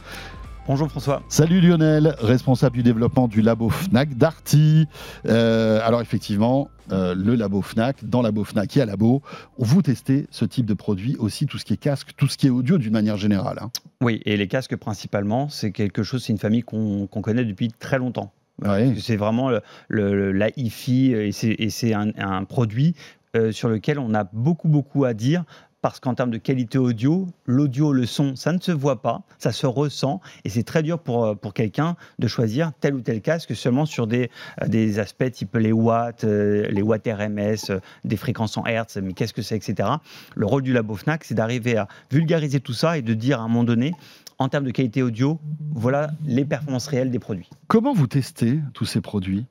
[0.65, 1.21] Bonjour François.
[1.27, 4.87] Salut Lionel, responsable du développement du labo Fnac d'Arty.
[5.27, 9.21] Euh, alors effectivement, euh, le labo Fnac, dans labo Fnac, y a labo.
[9.57, 12.47] Vous testez ce type de produit aussi, tout ce qui est casque, tout ce qui
[12.47, 13.57] est audio d'une manière générale.
[13.61, 13.71] hein.
[14.01, 17.97] Oui, et les casques principalement, c'est quelque chose, c'est une famille qu'on connaît depuis très
[17.97, 18.31] longtemps.
[18.63, 18.93] Ouais.
[18.95, 22.95] Que C'est vraiment le, le- la hi-fi et c'est- et c'est un, un produit
[23.35, 25.43] euh, sur lequel on a beaucoup, beaucoup à dire.
[25.83, 29.51] Parce qu'en termes de qualité audio, l'audio, le son, ça ne se voit pas, ça
[29.51, 33.19] se ressent, et c'est très dur pour, euh, pour quelqu'un de choisir tel ou tel
[33.19, 34.31] casque seulement sur des,
[34.61, 39.11] euh, des aspects type les watts, euh, les watts RMS, des fréquences en Hertz, mais
[39.11, 39.89] qu'est-ce que c'est, etc.
[40.35, 43.43] Le rôle du Labo Fnac, c'est d'arriver à vulgariser tout ça et de dire à
[43.43, 43.91] un moment donné,
[44.39, 45.37] en termes de qualité audio,
[45.73, 47.49] voilà les performances réelles des produits.
[47.67, 49.45] Comment vous testez tous ces produits?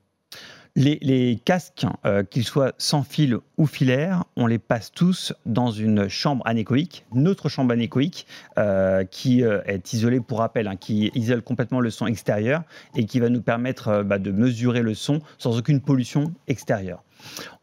[0.74, 6.08] Les, casques, euh, qu'ils soient sans fil ou filaire, on les passe tous dans une
[6.08, 11.42] chambre anéchoïque, notre chambre anéchoïque, euh, qui euh, est isolée pour rappel, hein, qui isole
[11.42, 12.62] complètement le son extérieur
[12.96, 17.02] et qui va nous permettre bah, de mesurer le son sans aucune pollution extérieure.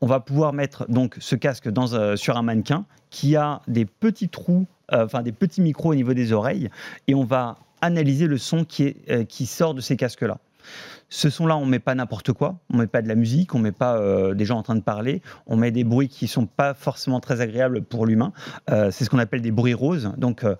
[0.01, 1.68] On va pouvoir mettre donc ce casque
[2.16, 6.32] sur un mannequin qui a des petits trous, enfin des petits micros au niveau des
[6.32, 6.70] oreilles,
[7.07, 10.38] et on va analyser le son qui sort de ces casques-là.
[11.12, 12.60] Ce son-là, on met pas n'importe quoi.
[12.72, 14.82] On met pas de la musique, on met pas euh, des gens en train de
[14.82, 15.22] parler.
[15.47, 18.32] On met des bruits qui sont pas forcément très agréables pour l'humain.
[18.70, 20.12] Euh, c'est ce qu'on appelle des bruits roses.
[20.18, 20.55] Donc, euh,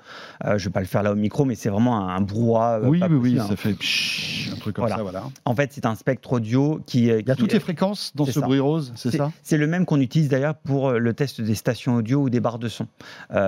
[0.46, 2.80] euh, je vais pas le faire là au micro, mais c'est vraiment un, un brouhaha.
[2.82, 3.46] Oui, oui, oui, possible, hein.
[3.50, 4.96] ça fait pshhh, un truc comme Voilà.
[4.98, 5.24] ça, voilà.
[5.46, 7.02] En fait, c'est un spectre audio qui.
[7.02, 8.42] Il y a qui- toutes les fréquences dans ce ça.
[8.42, 9.32] bruit rose, c'est ça?
[9.44, 12.58] c'est le même qu'on utilise d'ailleurs pour le test des stations audio ou des barres
[12.60, 12.88] de son.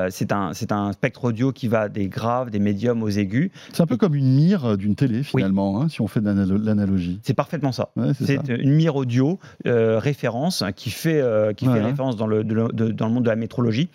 [0.10, 3.50] C'est un, c'est un spectre audio qui va des graves, des médiums aux aigus.
[3.74, 6.91] C'est un peu comme une mire d'une télé finalement, hein, si on fait de l'analo-
[7.24, 7.90] C'est parfaitement ça.
[7.96, 12.44] Ouais, c'est une mire audio euh, référence qui fait, euh, qui fait référence dans le,
[12.44, 13.90] de le- de- dans le monde de la métrologie.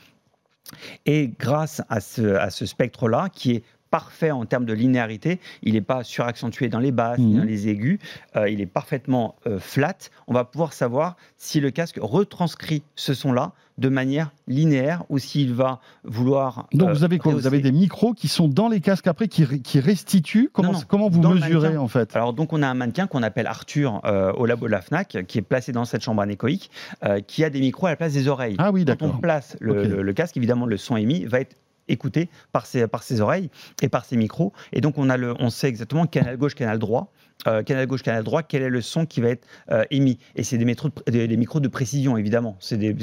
[1.06, 5.40] Et grâce à ce, à ce spectre-là, qui est parfait en termes de linéarité.
[5.62, 7.38] Il n'est pas suraccentué dans les basses, ni Mhm.
[7.38, 7.98] dans les aigus.
[8.36, 9.96] Euh, il est parfaitement euh, flat.
[10.26, 15.52] On va pouvoir savoir si le casque retranscrit ce son-là de manière linéaire ou s'il
[15.52, 16.66] va vouloir.
[16.72, 17.32] Donc euh, vous avez quoi?
[17.34, 19.44] Vous avez des micros qui sont dans les casques après, qui,
[19.80, 20.48] restituent?
[20.52, 22.16] Comment, Non, non, comment vous dans mesurez en fait?
[22.16, 25.18] Alors donc on a un mannequin qu'on appelle Arthur euh, au labo de la Fnac,
[25.28, 26.70] qui est placé dans cette chambre anéchoïque,
[27.04, 28.56] euh, qui a des micros à la place des oreilles.
[28.58, 29.20] Ah oui, Quand on d'accord.
[29.20, 29.88] place le, Ok.
[29.88, 31.54] le- le casque, évidemment, le son émis va être
[31.88, 33.50] écouté par ses, par ses oreilles
[33.82, 34.52] et par ses micros.
[34.72, 37.12] Et donc, on, a le, on sait exactement canal gauche, canal droit.
[37.46, 40.18] euh, canal gauche, canal droit, quel est le son qui va être euh, émis.
[40.34, 42.56] Et c'est des, micros de précision, évidemment.
[42.60, 42.94] Ce n'est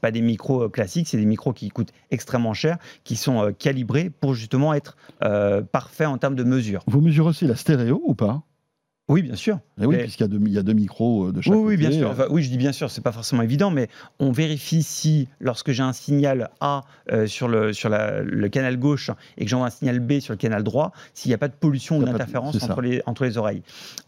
[0.00, 4.10] pas des micros euh, classiques, c'est des micros qui coûtent extrêmement cher, qui sont calibrés
[4.10, 4.96] pour justement être
[5.72, 6.82] parfaits en termes de mesure.
[6.86, 8.42] Vous mesurez aussi la stéréo ou pas?
[9.08, 9.60] Oui, bien sûr.
[9.80, 11.54] Eh oui, Mais- puisqu'il y, a deux- il y a deux micros euh, de chaque
[11.54, 12.00] Oui, oui, bien côté.
[12.00, 12.10] sûr.
[12.10, 13.86] Enfin, oui, je dis bien sûr, c'est pas forcément évident, mais
[14.18, 16.82] on vérifie si, lorsque j'ai un signal A
[17.12, 20.32] euh, sur, le, sur la- le canal gauche et que j'envoie un signal B sur
[20.32, 23.38] le canal droit, s'il n'y a pas de pollution ou d'interférence entre les, entre les
[23.38, 23.62] oreilles.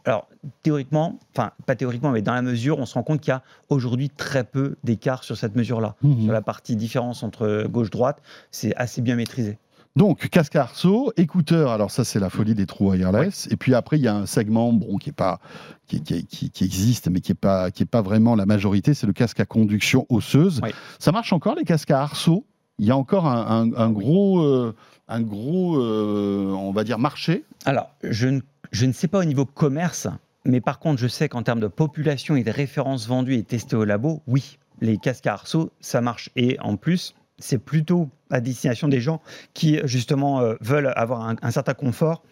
[0.04, 0.28] Alors,
[0.64, 3.42] théoriquement, enfin, pas théoriquement, mais dans la mesure, on se rend compte qu'il y a
[3.68, 5.94] aujourd'hui très peu d'écart sur cette mesure-là.
[6.02, 6.24] Mhm.
[6.24, 8.20] Sur la partie différence entre gauche-droite,
[8.50, 9.58] c'est assez bien maîtrisé.
[9.98, 13.48] Donc, casque à arceau, écouteurs, alors ça c'est la folie des trous wireless.
[13.50, 15.40] Et puis après, il y a un segment bon, qui, est pas,
[15.88, 18.94] qui, qui- qui- qui existe, mais qui n'est pas, qui est pas vraiment la majorité,
[18.94, 20.60] c'est le casque à conduction osseuse.
[21.00, 22.46] Ça marche encore les casques à arceau?
[22.78, 24.72] Il y a encore un, un- un gros, euh,
[25.08, 27.42] un gros euh, on va dire, marché?
[27.64, 28.40] Alors, je ne,
[28.70, 30.06] je ne sais pas au niveau commerce,
[30.44, 33.74] mais par contre, je sais qu'en termes de population et de références vendues et testées
[33.74, 36.30] au labo, oui, les casques à arceau, ça marche.
[36.36, 39.20] Et en plus, c'est plutôt à destination des gens
[39.54, 42.22] qui, justement, euh, veulent avoir un, un certain confort.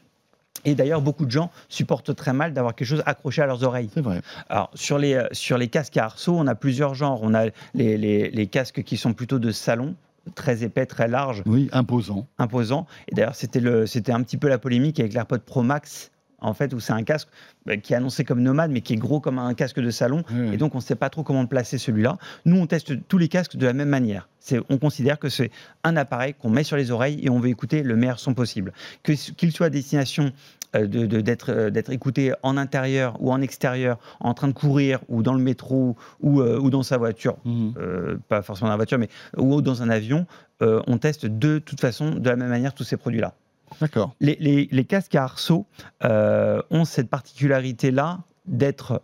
[0.65, 3.91] Et d'ailleurs, beaucoup de gens supportent très mal d'avoir quelque chose accroché à leurs oreilles.
[3.95, 4.21] C'est vrai.
[4.49, 7.21] Alors, sur les, euh, sur les casques à arceau, on a plusieurs genres.
[7.23, 9.95] On a les, les- les casques qui sont plutôt de salon,
[10.35, 12.27] très épais, très larges, Oui, imposant.
[12.39, 12.87] imposant.
[13.09, 16.11] Et d'ailleurs, c'était le- c'était un petit peu la polémique avec l'AirPod Pro Max,
[16.41, 17.29] en fait, où c'est un casque
[17.69, 20.23] euh, qui est annoncé comme nomade, mais qui est gros comme un casque de salon.
[20.53, 22.19] Et donc, on ne sait pas trop comment le placer celui-là.
[22.45, 24.29] Nous, on teste tous les casques de la même manière.
[24.69, 25.51] On considère que c'est
[25.83, 28.73] un appareil qu'on met sur les oreilles et on veut écouter le meilleur son possible.
[29.03, 30.31] Qu'il soit à destination
[30.77, 34.53] euh, de- de- d'être euh, d'être écouté en intérieur ou en extérieur, en train de
[34.53, 38.73] courir ou dans le métro ou, euh, ou dans sa voiture, euh, pas forcément dans
[38.75, 40.27] la voiture, mais ou dans un avion,
[40.63, 43.35] euh, on teste de toute façon de la même manière tous ces produits-là.
[43.81, 44.15] D'accord.
[44.21, 45.67] Les, les- les casques à arceau
[46.05, 49.03] euh, ont cette particularité-là d'être,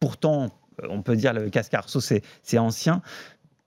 [0.00, 0.48] pourtant,
[0.82, 2.22] euh, on peut dire le casque à arceau c'est
[2.58, 3.02] ancien,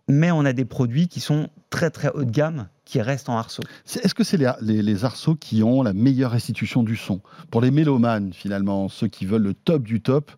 [0.08, 3.38] mais on a des produits qui sont très très haut de gamme qui restent en
[3.38, 3.64] arceau.
[3.86, 7.22] C'est- Est-ce que c'est les, les, les arceaux qui ont la meilleure restitution du son?
[7.52, 10.32] Pour les mélomanes, finalement, ceux qui veulent le top du top,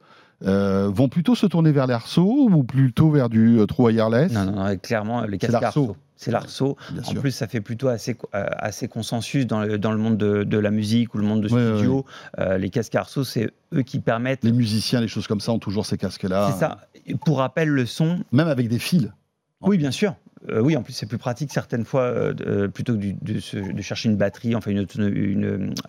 [0.44, 4.32] euh, vont plutôt se tourner vers les arceaux ou plutôt vers du euh, true wireless?
[4.34, 5.82] Non, non, non, clairement, les casques à l'arceau.
[5.84, 5.98] arceau.
[6.18, 6.78] C'est l'arceau.
[7.00, 7.22] En sûr.
[7.22, 10.58] plus, ça fait plutôt assez, euh, assez consensus dans le, dans le monde de, de
[10.58, 12.06] la musique ou le monde de Ouais, ouais, studio.
[12.40, 14.44] Euh, les casques à arceau, c'est eux qui permettent.
[14.44, 16.52] Les musiciens, les choses comme ça ont toujours ces casques-là.
[16.54, 16.88] C'est ça.
[17.26, 19.10] Pour rappel, le son, Même avec des fils.
[19.62, 20.16] Oui, bien sûr.
[20.50, 23.58] Euh, oui, en plus, c'est plus pratique certaines fois, euh, plutôt que du- de, se-
[23.58, 24.86] de chercher une batterie, enfin, une,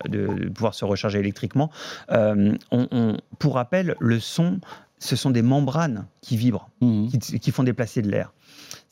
[0.08, 1.70] de, pouvoir se recharger électriquement.
[2.10, 4.60] On- on- pour rappel, le son,
[4.98, 7.08] ce sont des membranes qui vibrent, Mhm.
[7.10, 8.32] qui, qui font déplacer de l'air.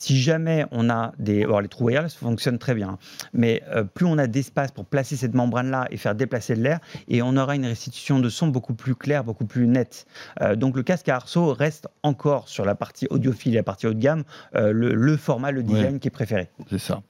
[0.04, 1.44] Si jamais on a des...
[1.44, 2.98] Alors, les trous wireless fonctionnent très bien,
[3.32, 6.80] mais euh, plus on a d'espace pour placer cette membrane-là et faire déplacer de l'air,
[7.08, 10.04] et on aura une restitution de son beaucoup plus claire, beaucoup plus nette.
[10.42, 13.86] Euh, donc le casque à arceau reste encore sur la partie audiophile et la partie
[13.86, 14.24] haut de gamme
[14.56, 16.50] euh, le, le format, le design qui est préféré.
[16.68, 17.00] C'est ça.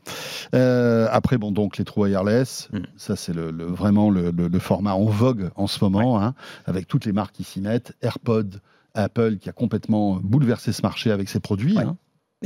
[1.11, 2.79] Après, bon, donc les trous wireless, Mm.
[2.97, 6.35] ça c'est le, le- vraiment le, format en vogue en ce moment, hein,
[6.67, 7.93] avec toutes les marques qui s'y mettent.
[8.03, 8.61] AirPod,
[8.95, 11.77] Apple qui a complètement bouleversé ce marché avec ses produits.
[11.77, 11.83] Ouais.
[11.85, 11.97] hein.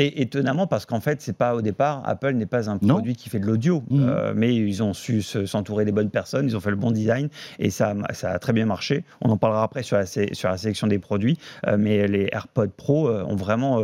[0.01, 2.95] Et étonnamment, parce qu'en fait, c'est pas au départ, Apple n'est pas un Non.
[2.95, 4.07] produit qui fait de l'audio, Mhm.
[4.09, 6.93] euh, mais ils ont su se- s'entourer des bonnes personnes, ils ont fait le bon
[6.93, 7.29] design
[7.59, 9.05] et ça, a- ça a très bien marché.
[9.21, 11.37] On en parlera après sur la, sé- sur la sélection des produits,
[11.67, 13.83] euh, mais les AirPods Pro euh, ont vraiment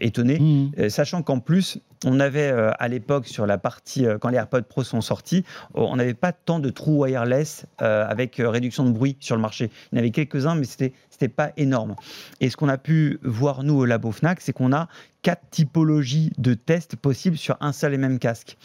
[0.00, 0.40] étonné.
[0.78, 4.36] Euh, Sachant qu'en plus, on avait euh, à l'époque sur la partie, euh, quand les
[4.36, 5.44] AirPods Pro sont sortis,
[5.76, 9.42] euh, on n'avait pas tant de trous wireless euh, avec réduction de bruit sur le
[9.42, 9.70] marché.
[9.92, 11.96] Il y en avait quelques-uns, mais c'était c'était pas énorme.
[12.40, 14.88] Et ce qu'on a pu voir nous au labo Fnac, c'est qu'on a
[15.22, 18.56] quatre typologies de tests possibles sur un seul et même casque.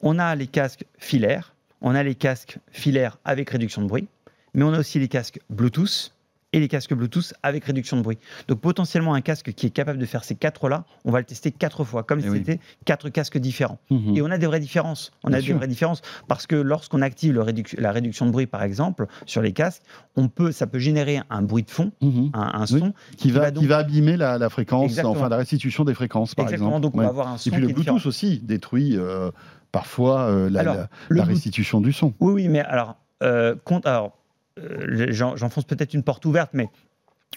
[0.00, 4.08] On a les casques filaires, on a les casques filaires avec réduction de bruit,
[4.54, 6.12] mais on a aussi les casques Bluetooth
[6.52, 8.18] et les casques Bluetooth avec réduction de bruit.
[8.48, 11.50] Donc potentiellement un casque qui est capable de faire ces quatre-là, on va le tester
[11.50, 12.38] quatre fois, comme Eh si oui.
[12.38, 13.78] c'était quatre casques différents.
[13.90, 14.16] Mhm.
[14.16, 15.12] Et on a des vraies différences.
[15.24, 18.30] On Bien a des vraies différences parce que lorsqu'on active le réduc- la réduction de
[18.32, 19.82] bruit, par exemple, sur les casques,
[20.16, 22.30] on peut, ça peut générer un bruit de fond, Mhm.
[22.34, 22.80] un, un Oui.
[22.80, 22.92] son.
[23.16, 25.12] Qui va, donc- qui va abîmer la, la fréquence, Exactement.
[25.12, 26.70] enfin la restitution des fréquences, par Exactement.
[26.70, 26.82] exemple.
[26.82, 27.04] Donc on Ouais.
[27.04, 27.94] va avoir un son Et puis le différent.
[27.96, 29.30] Bluetooth aussi détruit euh,
[29.70, 32.12] parfois euh, la, Alors, la- le la Bluetooth- restitution du son.
[32.20, 34.12] Oui, oui, mais alors, euh, compte, alors
[34.56, 36.68] j'enfonce peut-être une porte ouverte, mais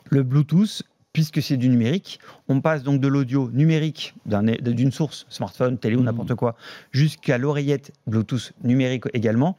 [0.09, 5.25] le Bluetooth, puisque c'est du numérique, on passe donc de l'audio numérique d'un- d'une source,
[5.29, 6.05] smartphone, télé ou Mhm.
[6.05, 6.55] n'importe quoi,
[6.91, 9.55] jusqu'à l'oreillette Bluetooth numérique également.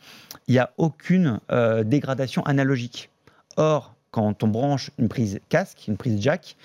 [0.48, 3.09] Il n'y a aucune euh, dégradation analogique.
[3.57, 6.57] Or, quand on branche une prise casque, une prise jack,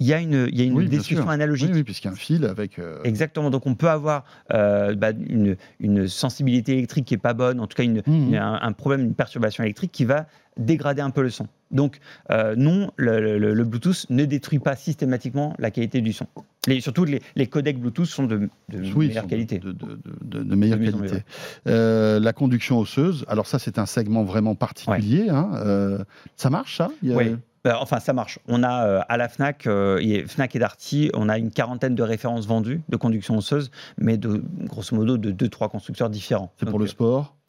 [0.00, 1.28] il y a une, il y a une Oui, sûr.
[1.28, 1.68] analogique.
[1.70, 2.78] Oui, oui, puisqu'il y a un fil avec.
[2.78, 3.50] euh, Exactement.
[3.50, 7.66] Donc on peut avoir euh, bah, une, une sensibilité électrique qui est pas bonne, en
[7.66, 10.26] tout cas une- une- un, un problème, une perturbation électrique qui va
[10.56, 11.46] dégrader un peu le son.
[11.70, 11.98] Donc
[12.30, 16.26] euh, non, le, le- le Bluetooth ne détruit pas systématiquement la qualité du son.
[16.66, 19.58] Les, surtout les, les codecs Bluetooth sont de, meilleure sont qualité.
[19.60, 21.22] De, meilleure qualité.
[21.66, 25.28] La conduction osseuse, alors ça c'est un segment vraiment particulier.
[25.28, 25.98] hein,
[26.36, 26.90] ça marche ça?
[27.02, 27.36] Oui.
[27.66, 28.38] Euh, enfin, ça marche.
[28.48, 31.94] On a euh, à la Fnac, euh, et Fnac et Darty, on a une quarantaine
[31.94, 36.52] de références vendues de conduction osseuse, mais de grosso modo de deux trois constructeurs différents.
[36.58, 37.39] C'est pour le sport, euh,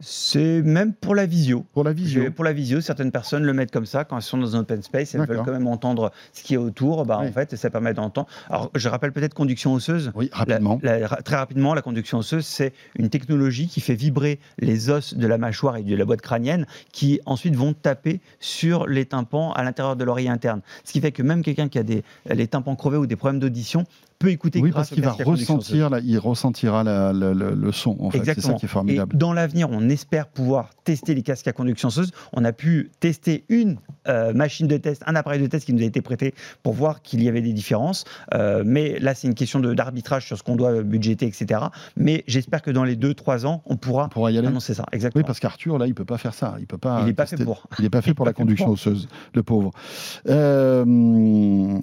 [0.00, 1.66] C'est même pour la visio.
[1.72, 2.30] pour la visio.
[2.30, 4.82] Pour la visio, certaines personnes le mettent comme ça quand elles sont dans un open
[4.82, 7.04] space, elles veulent quand même entendre ce qui est autour.
[7.04, 7.28] Bah, Oui.
[7.28, 8.26] En fait, ça permet d'entendre.
[8.48, 10.10] Alors, je rappelle peut-être conduction osseuse.
[10.14, 10.78] Oui, rapidement.
[10.82, 15.26] la- très rapidement, la conduction osseuse, c'est une technologie qui fait vibrer les os de
[15.26, 19.62] la mâchoire et de la boîte crânienne, qui ensuite vont taper sur les tympans à
[19.62, 20.62] l'intérieur de l'oreille interne.
[20.84, 23.40] Ce qui fait que même quelqu'un qui a des, les tympans crevés ou des problèmes
[23.40, 23.84] d'audition
[24.20, 27.72] peut écouter Oui, grâce parce qu'il va ressentir, la- il ressentira la- la- la- le
[27.72, 27.96] son.
[28.00, 29.14] En fait, c'est ça qui est formidable.
[29.16, 32.12] Et dans l'avenir, on espère pouvoir tester les casques à conduction osseuse.
[32.34, 35.82] On a pu tester une euh, machine de test, un appareil de test qui nous
[35.82, 38.04] a été prêté pour voir qu'il y avait des différences.
[38.34, 41.60] Euh, mais là, c'est une question d'arbitrage sur ce qu'on doit budgéter, etc.
[41.96, 44.48] Mais j'espère que dans les 2-3 ans, on pourra On pourra y aller.
[44.48, 44.84] annoncer ça.
[44.92, 45.20] Exactement.
[45.22, 46.56] Oui, parce qu'Arthur, là, il peut pas faire ça.
[46.60, 47.00] Il peut pas.
[47.00, 47.66] Il n'est pas fait pour.
[47.78, 49.70] Il n'est pas fait pour la conduction osseuse, le pauvre.
[50.28, 51.78] Euh,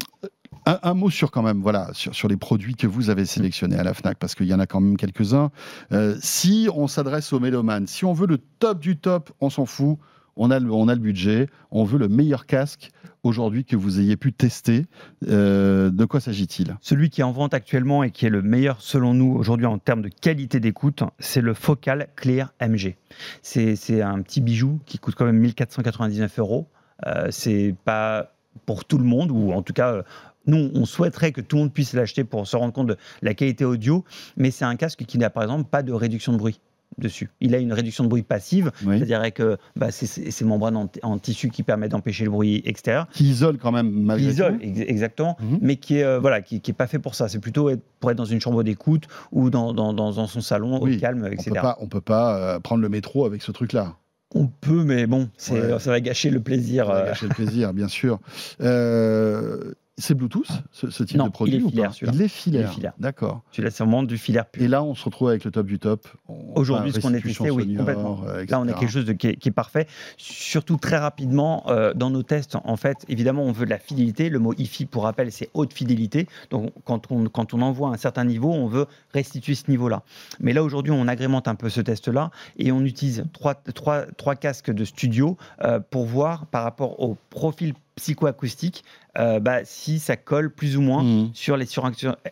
[0.68, 3.93] un, mot sur quand même, voilà, sur, les produits que vous avez sélectionnés à la
[3.93, 5.51] Fnac, parce qu'il y en a quand même quelques-uns.
[5.91, 9.65] Euh, si on s'adresse aux mélomanes, si on veut le top du top, on s'en
[9.65, 9.97] fout.
[10.39, 12.91] On a, le, budget, on veut le meilleur casque
[13.24, 14.86] aujourd'hui que vous ayez pu tester.
[15.28, 16.78] Euh, de quoi s'agit-il?
[16.80, 19.80] Celui qui est en vente actuellement et qui est le meilleur selon nous aujourd'hui en
[19.80, 22.97] termes de qualité d'écoute, c'est le Focal Clear MG.
[23.41, 26.68] C'est un petit bijou qui coûte quand même 1499 euros.
[27.07, 28.36] Euh, c'est pas
[28.68, 30.03] pour tout le monde, ou en tout cas,
[30.48, 33.34] nous, on souhaiterait que tout le monde puisse l'acheter pour se rendre compte de la
[33.34, 34.04] qualité audio,
[34.38, 36.60] mais c'est un casque qui n'a par exemple pas de réduction de bruit
[36.98, 37.30] dessus.
[37.41, 38.98] Il a une réduction de bruit passive, Oui.
[38.98, 43.08] c'est-à-dire que bah, c'est ces membranes en, en tissu qui permettent d'empêcher le bruit extérieur
[43.12, 45.60] Qui isole quand même malgré qui isole ex- exactement, Mhm.
[45.62, 47.28] mais qui est euh, voilà, qui, qui est pas fait pour ça.
[47.28, 50.41] C'est plutôt être- pour être dans une chambre d'écoute ou dans, dans, dans- dans son
[50.41, 51.52] salon Oui, au calme, On etc.
[51.52, 53.95] peut pas, on peut pas euh, prendre le métro avec ce truc-là.
[54.34, 55.78] On peut, mais bon, Ouais.
[55.80, 56.88] ça va gâcher le plaisir.
[56.88, 58.20] Ça va euh, gâcher le plaisir, bien sûr.
[58.62, 61.91] Euh, c'est Bluetooth, ce, ce type Non, de produit il est ou pas.
[62.14, 62.62] Il est filaire.
[62.66, 62.93] Il est filaire.
[63.00, 63.41] D'accord.
[63.52, 64.62] Celui-là, c'est vraiment du filaire pur.
[64.64, 66.08] Et là, on se retrouve avec le top du top.
[66.56, 68.22] Aujourd'hui, ce qu'on est testé, oui, complètement.
[68.28, 69.88] euh, Là, on a quelque chose de, qui, est, qui est parfait.
[70.18, 74.30] Surtout très rapidement, euh, dans nos tests, en fait, évidemment, on veut de la fidélité.
[74.30, 76.28] Le mot IFI, pour rappel, c'est haute fidélité.
[76.52, 80.04] Donc, quand on, quand on envoie un certain niveau, on veut restituer ce niveau-là.
[80.39, 84.36] Mais là, aujourd'hui, on agrémente un peu ce test-là et on utilise trois, trois, trois
[84.36, 88.84] casques de studio euh, pour voir par rapport au profil psychoacoustique
[89.20, 91.30] euh, bah, si ça colle plus ou moins Mhm.
[91.34, 91.66] sur les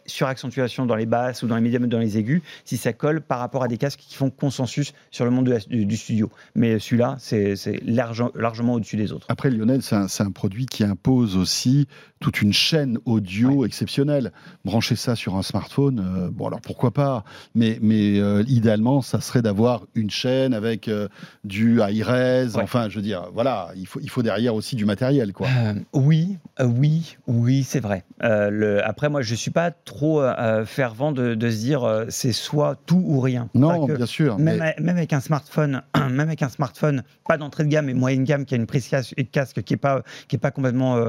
[0.06, 3.22] suraccentuations dans les basses ou dans les médiums ou dans les aigus, si ça colle
[3.22, 6.30] par rapport à des casques qui font consensus sur le monde de du, du studio.
[6.54, 9.26] Mais celui-là, c'est c'est large- largement au-dessus des autres.
[9.30, 11.88] Après, Lionel, c'est un, produit qui impose aussi
[12.20, 14.32] toute une chaîne audio exceptionnelle.
[14.64, 17.24] Brancher ça sur un smartphone, euh, bon alors pourquoi pas,
[17.56, 21.08] mais, mais euh, idéalement, ça serait d'avoir une chaîne avec euh,
[21.44, 22.62] du high-res, Ouais.
[22.64, 25.48] enfin, je veux dire, voilà, il faut, il faut derrière aussi du matériel, quoi.
[25.56, 28.04] Euh, oui, euh, oui, oui, c'est vrai.
[28.24, 30.22] Euh, le- après, moi, je suis pas trop
[30.66, 33.50] fervent de, de se dire c'est soit tout ou rien.
[33.54, 34.38] Non, bien sûr.
[34.38, 37.94] Même, mais- même avec un smartphone, même avec un smartphone, pas d'entrée de gamme mais
[37.94, 39.02] moyenne gamme, qui a une prise cas-
[39.32, 41.00] casque qui est pas qui est pas complètement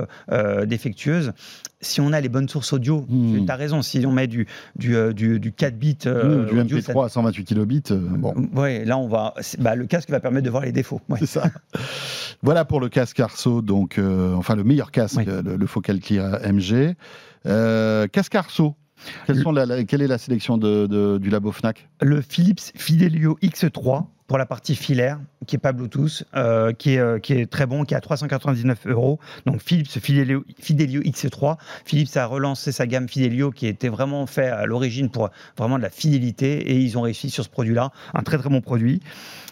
[0.65, 1.33] défectueuse.
[1.83, 3.45] Si on a les bonnes sources audio, Hmm.
[3.45, 3.83] tu as raison.
[3.83, 4.47] Si on met du
[4.77, 7.99] du, euh, du, du 4 bits, Mmh, euh, du audio, MP3 à 128 kilobits, euh,
[7.99, 8.35] bon.
[8.55, 9.35] ouais, là on va.
[9.59, 11.01] Bah, le casque va permettre de voir les défauts.
[11.11, 11.19] ouais.
[11.21, 11.51] C'est ça.
[12.43, 15.25] voilà pour le casque Arceau, donc euh, enfin le meilleur casque, Oui.
[15.27, 16.95] le, le Focal Clear MG.
[17.45, 18.75] Casque Arceau.
[19.27, 21.89] Quelles sont la- la- quelle est la sélection de- de- du labo Fnac?
[22.01, 26.99] Le Philips Fidelio X3 pour la partie filaire, qui est pas Bluetooth, euh, qui, est,
[26.99, 29.21] euh, qui est très bon, qui est à 399 euros.
[29.47, 31.59] Donc Philips Fidelio, Fidelio X3.
[31.85, 35.83] Philips a relancé sa gamme Fidelio qui était vraiment fait à l'origine pour vraiment de
[35.83, 37.93] la fidélité et ils ont réussi sur ce produit-là.
[38.15, 39.01] Un très très bon produit.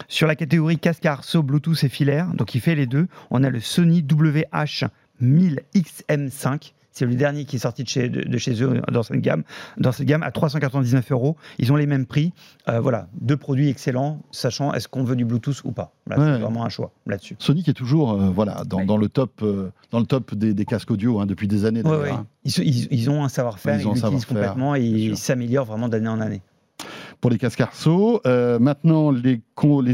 [0.09, 3.49] Sur la catégorie casque Arceau, Bluetooth et filaire, donc il fait les deux, on a
[3.49, 6.73] le Sony WH-1000XM5.
[6.97, 9.43] C'est le dernier qui est sorti de chez, de, de chez eux dans cette gamme,
[9.77, 11.35] dans cette gamme à 399 euros.
[11.59, 12.31] Ils ont les mêmes prix.
[12.69, 15.91] Euh, voilà, deux produits excellents, sachant est-ce qu'on veut du Bluetooth ou pas.
[16.07, 16.25] Là, Ouais.
[16.35, 17.35] c'est vraiment un choix là-dessus.
[17.39, 20.89] Sonic est toujours euh, voilà, dans, le top, euh, dans le top des, des casques
[20.89, 21.83] audio hein, depuis des années.
[21.83, 22.25] Ouais, hein.
[22.45, 25.65] Ils, se- ils- ils ont un savoir-faire, Ils ils l'utilisent savoir-faire, complètement et ils s'améliorent
[25.65, 26.41] vraiment d'année en année.
[27.21, 29.41] Pour les casques Arceau, Euh, maintenant les,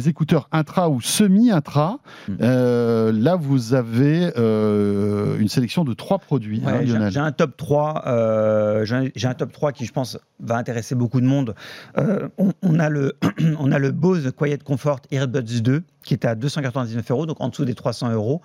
[0.10, 2.34] écouteurs intra ou semi-intra, Hmm.
[2.42, 7.56] euh, là vous avez euh, une sélection de trois produits, hein, Ouais, j'ai- un top
[7.58, 11.56] 3, euh, j'ai un- top 3 qui, je pense, va intéresser beaucoup de monde.
[11.98, 13.14] On, on a le,
[13.60, 17.50] on a le Bose Quiet Comfort Earbuds 2 qui est à 299 euros, donc en
[17.50, 18.42] dessous des 300 euros.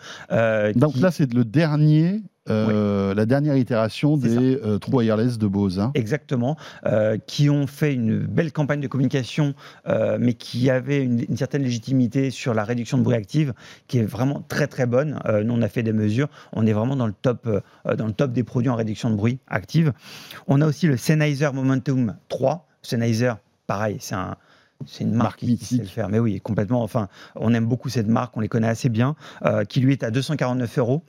[0.75, 5.47] Donc qui- là c'est le dernier, euh, la dernière itération des euh, trous wireless de
[5.47, 5.79] Bose.
[5.81, 5.91] hein.
[5.95, 9.55] Exactement, euh, qui ont fait une belle campagne de communication,
[9.89, 13.53] euh, mais qui avait une, une certaine légitimité sur la réduction de bruit active,
[13.89, 15.19] qui est vraiment très très bonne.
[15.45, 17.49] Nous, on a fait des mesures, on est vraiment dans le top,
[17.85, 19.93] dans le top des produits en réduction de bruit active.
[20.47, 22.67] On a aussi le Sennheiser Momentum 3.
[22.83, 23.33] Sennheiser,
[23.67, 24.37] pareil, c'est un
[24.85, 26.09] c'est une Marque marque qui, qui sait le faire.
[26.09, 26.83] Mais oui, complètement.
[26.83, 30.03] Enfin, on aime beaucoup cette marque, on les connaît assez bien, euh, qui lui est
[30.03, 31.03] à 249 euros.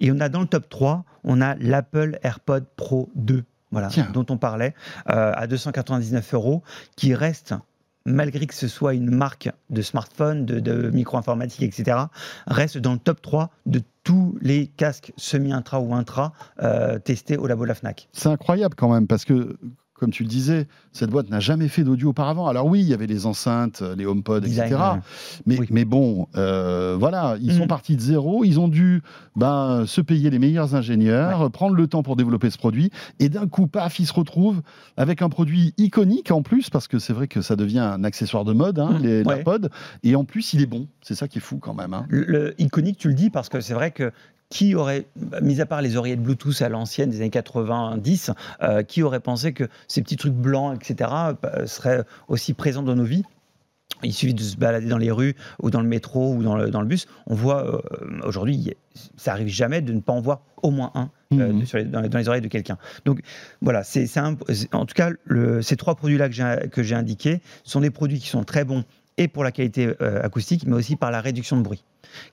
[0.00, 4.08] Et on a dans le top 3, on a l'Apple AirPod Pro 2, voilà, Tiens.
[4.12, 4.74] dont on parlait,
[5.10, 6.62] euh, à 299 euros,
[6.96, 7.54] qui reste,
[8.04, 11.98] malgré que ce soit une marque de smartphone, de, de micro-informatique, etc.,
[12.46, 17.46] reste dans le top 3 de tous les casques semi-intra ou intra euh, testés au
[17.46, 18.08] labo La Fnac.
[18.12, 19.58] C'est incroyable quand même parce que,
[19.98, 22.46] comme tu le disais, cette boîte n'a jamais fait d'audio auparavant.
[22.46, 24.82] Alors oui, il y avait les enceintes, les HomePod, Design, etc.
[25.46, 25.66] Mais, Oui.
[25.70, 27.66] mais bon, euh, voilà, ils sont Mhm.
[27.68, 28.44] partis de zéro.
[28.44, 29.02] Ils ont dû
[29.36, 32.90] ben, se payer les meilleurs ingénieurs, prendre le temps pour développer ce produit.
[33.18, 34.62] Et d'un coup, paf, ils se retrouvent
[34.96, 38.44] avec un produit iconique en plus, parce que c'est vrai que ça devient un accessoire
[38.44, 39.02] de mode, hein, Mhm.
[39.02, 39.44] les Ouais.
[40.04, 40.86] Et en plus, il est bon.
[41.02, 41.94] C'est ça qui est fou quand même.
[41.94, 42.06] hein.
[42.08, 44.12] Le, le iconique, tu le dis parce que c'est vrai que
[44.50, 45.06] qui aurait,
[45.42, 48.30] mis à part les oreillettes Bluetooth à l'ancienne des années 90,
[48.62, 51.10] euh, qui aurait pensé que ces petits trucs blancs, etc.,
[51.44, 53.24] euh, seraient aussi présents dans nos vies?
[54.04, 56.70] Il suffit de se balader dans les rues ou dans le métro ou dans le,
[56.70, 57.06] dans le bus.
[57.26, 57.80] On voit euh,
[58.22, 58.74] aujourd'hui,
[59.16, 62.00] ça arrive jamais de ne pas en voir au moins un euh, sur les- dans,
[62.00, 62.78] les, dans les oreilles de quelqu'un.
[63.04, 63.20] Donc
[63.60, 68.18] voilà, c'est en tout cas le- ces trois produits-là que j'ai indiqués sont des produits
[68.20, 68.84] qui sont très bons
[69.18, 71.84] et pour la qualité euh, acoustique, mais aussi par la réduction de bruit,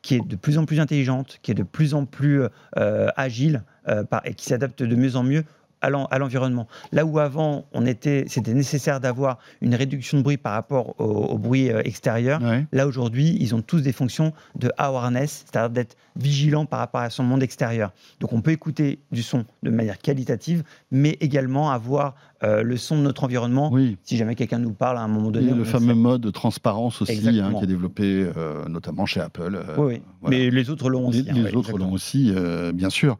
[0.01, 2.43] qui est de plus en plus intelligente, qui est de plus en plus
[2.77, 5.43] euh, agile euh, par- et qui s'adapte de mieux en mieux
[5.81, 6.67] à l'en- à l'environnement.
[6.93, 11.03] Là où avant, on était, c'était nécessaire d'avoir une réduction de bruit par rapport au,
[11.03, 12.65] au bruit extérieur, Ouais.
[12.71, 17.09] Là, aujourd'hui, ils ont tous des fonctions de awareness, c'est-à-dire d'être vigilant par rapport à
[17.09, 17.91] son monde extérieur.
[18.19, 22.15] Donc, on peut écouter du son de manière qualitative, mais également avoir
[22.45, 23.69] euh, le son de notre environnement.
[23.71, 23.97] Oui.
[24.03, 25.51] Si jamais quelqu'un nous parle à un moment Et donné.
[25.53, 25.71] on le sait.
[25.71, 29.55] fameux mode de transparence aussi, hein, qui est développé euh, notamment chez Apple.
[29.55, 30.01] euh, Oui, oui.
[30.21, 30.37] voilà.
[30.37, 31.29] Mais les autres l'ont Les, aussi.
[31.29, 32.31] hein, les ouais, autres l'ont aussi,
[32.73, 33.17] bien sûr.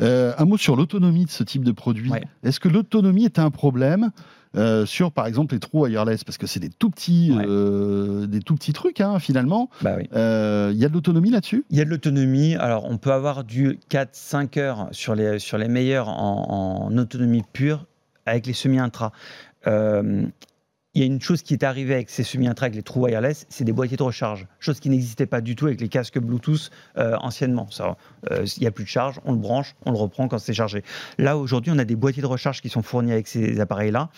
[0.00, 2.10] Un mot sur l'autonomie de ce type de produit.
[2.10, 2.22] Ouais.
[2.42, 4.10] Est-ce que l'autonomie est un problème
[4.56, 6.24] euh, sur, par exemple, les trous wireless?
[6.24, 7.44] Parce que c'est des tout petits, Ouais.
[7.46, 9.68] euh, des tout petits trucs, hein, finalement.
[9.82, 10.08] Bah oui.
[10.14, 11.64] Euh, Il y a de l'autonomie là-dessus?
[11.70, 12.54] Il y a de l'autonomie.
[12.56, 17.42] Alors, on peut avoir du 4-5 heures sur les, sur les meilleurs en, en autonomie
[17.52, 17.84] pure
[18.26, 19.12] avec les semi-intra.
[19.66, 20.26] Euh,
[20.96, 23.44] il y a une chose qui est arrivée avec ces semi-intra, avec les trous wireless,
[23.50, 24.46] c'est des boîtiers de recharge.
[24.60, 27.70] Chose qui n'existait pas du tout avec les casques Bluetooth euh, anciennement.
[27.70, 27.98] Ça,
[28.30, 30.54] euh, il n'y a plus de charge, on le branche, on le reprend quand c'est
[30.54, 30.82] chargé.
[31.18, 34.08] Là, aujourd'hui, on a des boîtiers de recharge qui sont fournis avec ces appareils-là.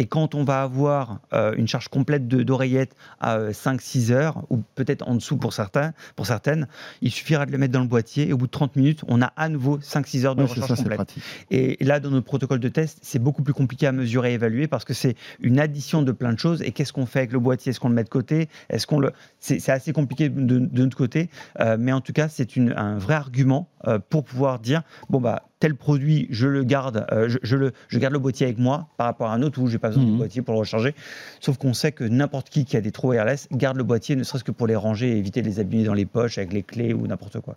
[0.00, 4.60] Et quand on va avoir euh, une charge complète d'oreillettes à euh, 5-6 heures, ou
[4.74, 6.66] peut-être en dessous pour, certains, pour certaines,
[7.00, 9.22] il suffira de le mettre dans le boîtier et au bout de 30 minutes, on
[9.22, 10.96] a à nouveau 5-6 heures de recharge ça, complète.
[10.96, 11.22] pratique.
[11.52, 14.66] Et là, dans notre protocole de test, c'est beaucoup plus compliqué à mesurer et évaluer
[14.66, 16.62] parce que c'est une addition de plein de choses.
[16.62, 17.70] Et qu'est-ce qu'on fait avec le boîtier?
[17.70, 18.48] Est-ce qu'on le met de côté?
[18.70, 21.28] Est-ce qu'on le C'est c'est assez compliqué de, de notre côté,
[21.60, 25.20] euh, mais en tout cas, c'est une- un vrai argument euh, pour pouvoir dire bon
[25.20, 28.58] bah tel produit, je le garde, euh, je, je le, je garde le boîtier avec
[28.58, 30.10] moi par rapport à un autre où j'ai pas besoin Mhm.
[30.12, 30.94] du boîtier pour le recharger.
[31.40, 34.22] Sauf qu'on sait que n'importe qui qui a des trous wireless garde le boîtier, ne
[34.24, 36.62] serait-ce que pour les ranger et éviter de les abîmer dans les poches avec les
[36.62, 37.56] clés ou n'importe quoi.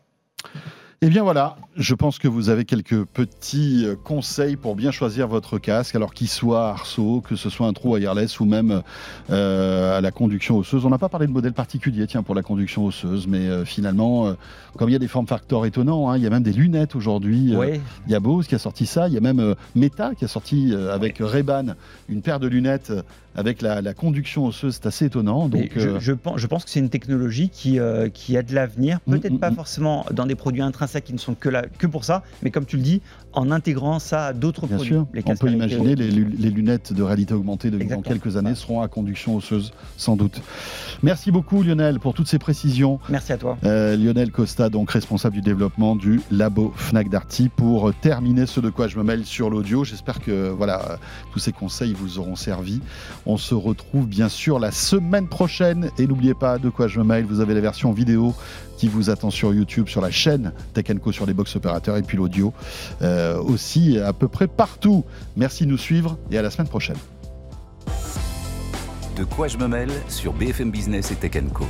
[1.03, 5.27] Eh bien voilà, je pense que vous avez quelques petits euh, conseils pour bien choisir
[5.27, 8.81] votre casque, alors qu'il soit arceau, que ce soit un trou wireless ou même
[9.29, 10.87] euh, à la conduction osseuse.
[10.87, 14.33] On n'a pas parlé de modèle particulier, tiens, pour la conduction osseuse, mais euh, finalement,
[14.75, 16.95] comme il y a des formes facteurs étonnants, hein, il y a même des lunettes
[16.95, 17.53] aujourd'hui.
[17.53, 20.27] Il y a Bose qui a sorti ça, il y a même Meta qui a
[20.27, 21.75] sorti avec Ray-Ban
[22.09, 22.91] une paire de lunettes
[23.37, 25.47] avec la, conduction osseuse, c'est assez étonnant.
[25.47, 27.79] Donc, je, pense, je pense que c'est une technologie qui,
[28.13, 29.55] qui a de l'avenir, mm, peut-être mm, pas mm.
[29.55, 32.77] forcément dans des produits intrinsèques qui ne sont que, que pour ça, mais comme tu
[32.77, 33.01] le dis,
[33.37, 34.87] en intégrant ça à d'autres produits.
[34.87, 35.05] Sûr.
[35.25, 38.87] on peut imaginer les, les, lunettes de réalité augmentée de, dans quelques années seront à
[38.87, 40.41] conduction osseuse, sans doute.
[41.03, 42.99] Merci beaucoup Lionel pour toutes ces précisions.
[43.09, 43.57] Merci à toi.
[43.63, 48.71] Euh, Lionel Costa, donc responsable du développement du labo Fnac Darty, pour terminer ce de
[48.71, 49.83] quoi je me mêle sur l'audio.
[49.83, 50.97] J'espère que voilà
[51.31, 52.81] tous ces conseils vous auront servi.
[53.27, 57.05] On se retrouve bien sûr la semaine prochaine et n'oubliez pas de quoi je me
[57.05, 57.25] mêle.
[57.25, 58.33] Vous avez la version vidéo
[58.77, 62.01] qui vous attend sur YouTube, sur la chaîne Tech Co sur les box opérateurs et
[62.01, 62.53] puis l'audio
[63.01, 65.03] euh, aussi à peu près partout.
[65.35, 66.97] Merci de nous suivre et à la semaine prochaine.
[69.17, 71.65] De quoi je me mêle sur BFM Business et Tech Co.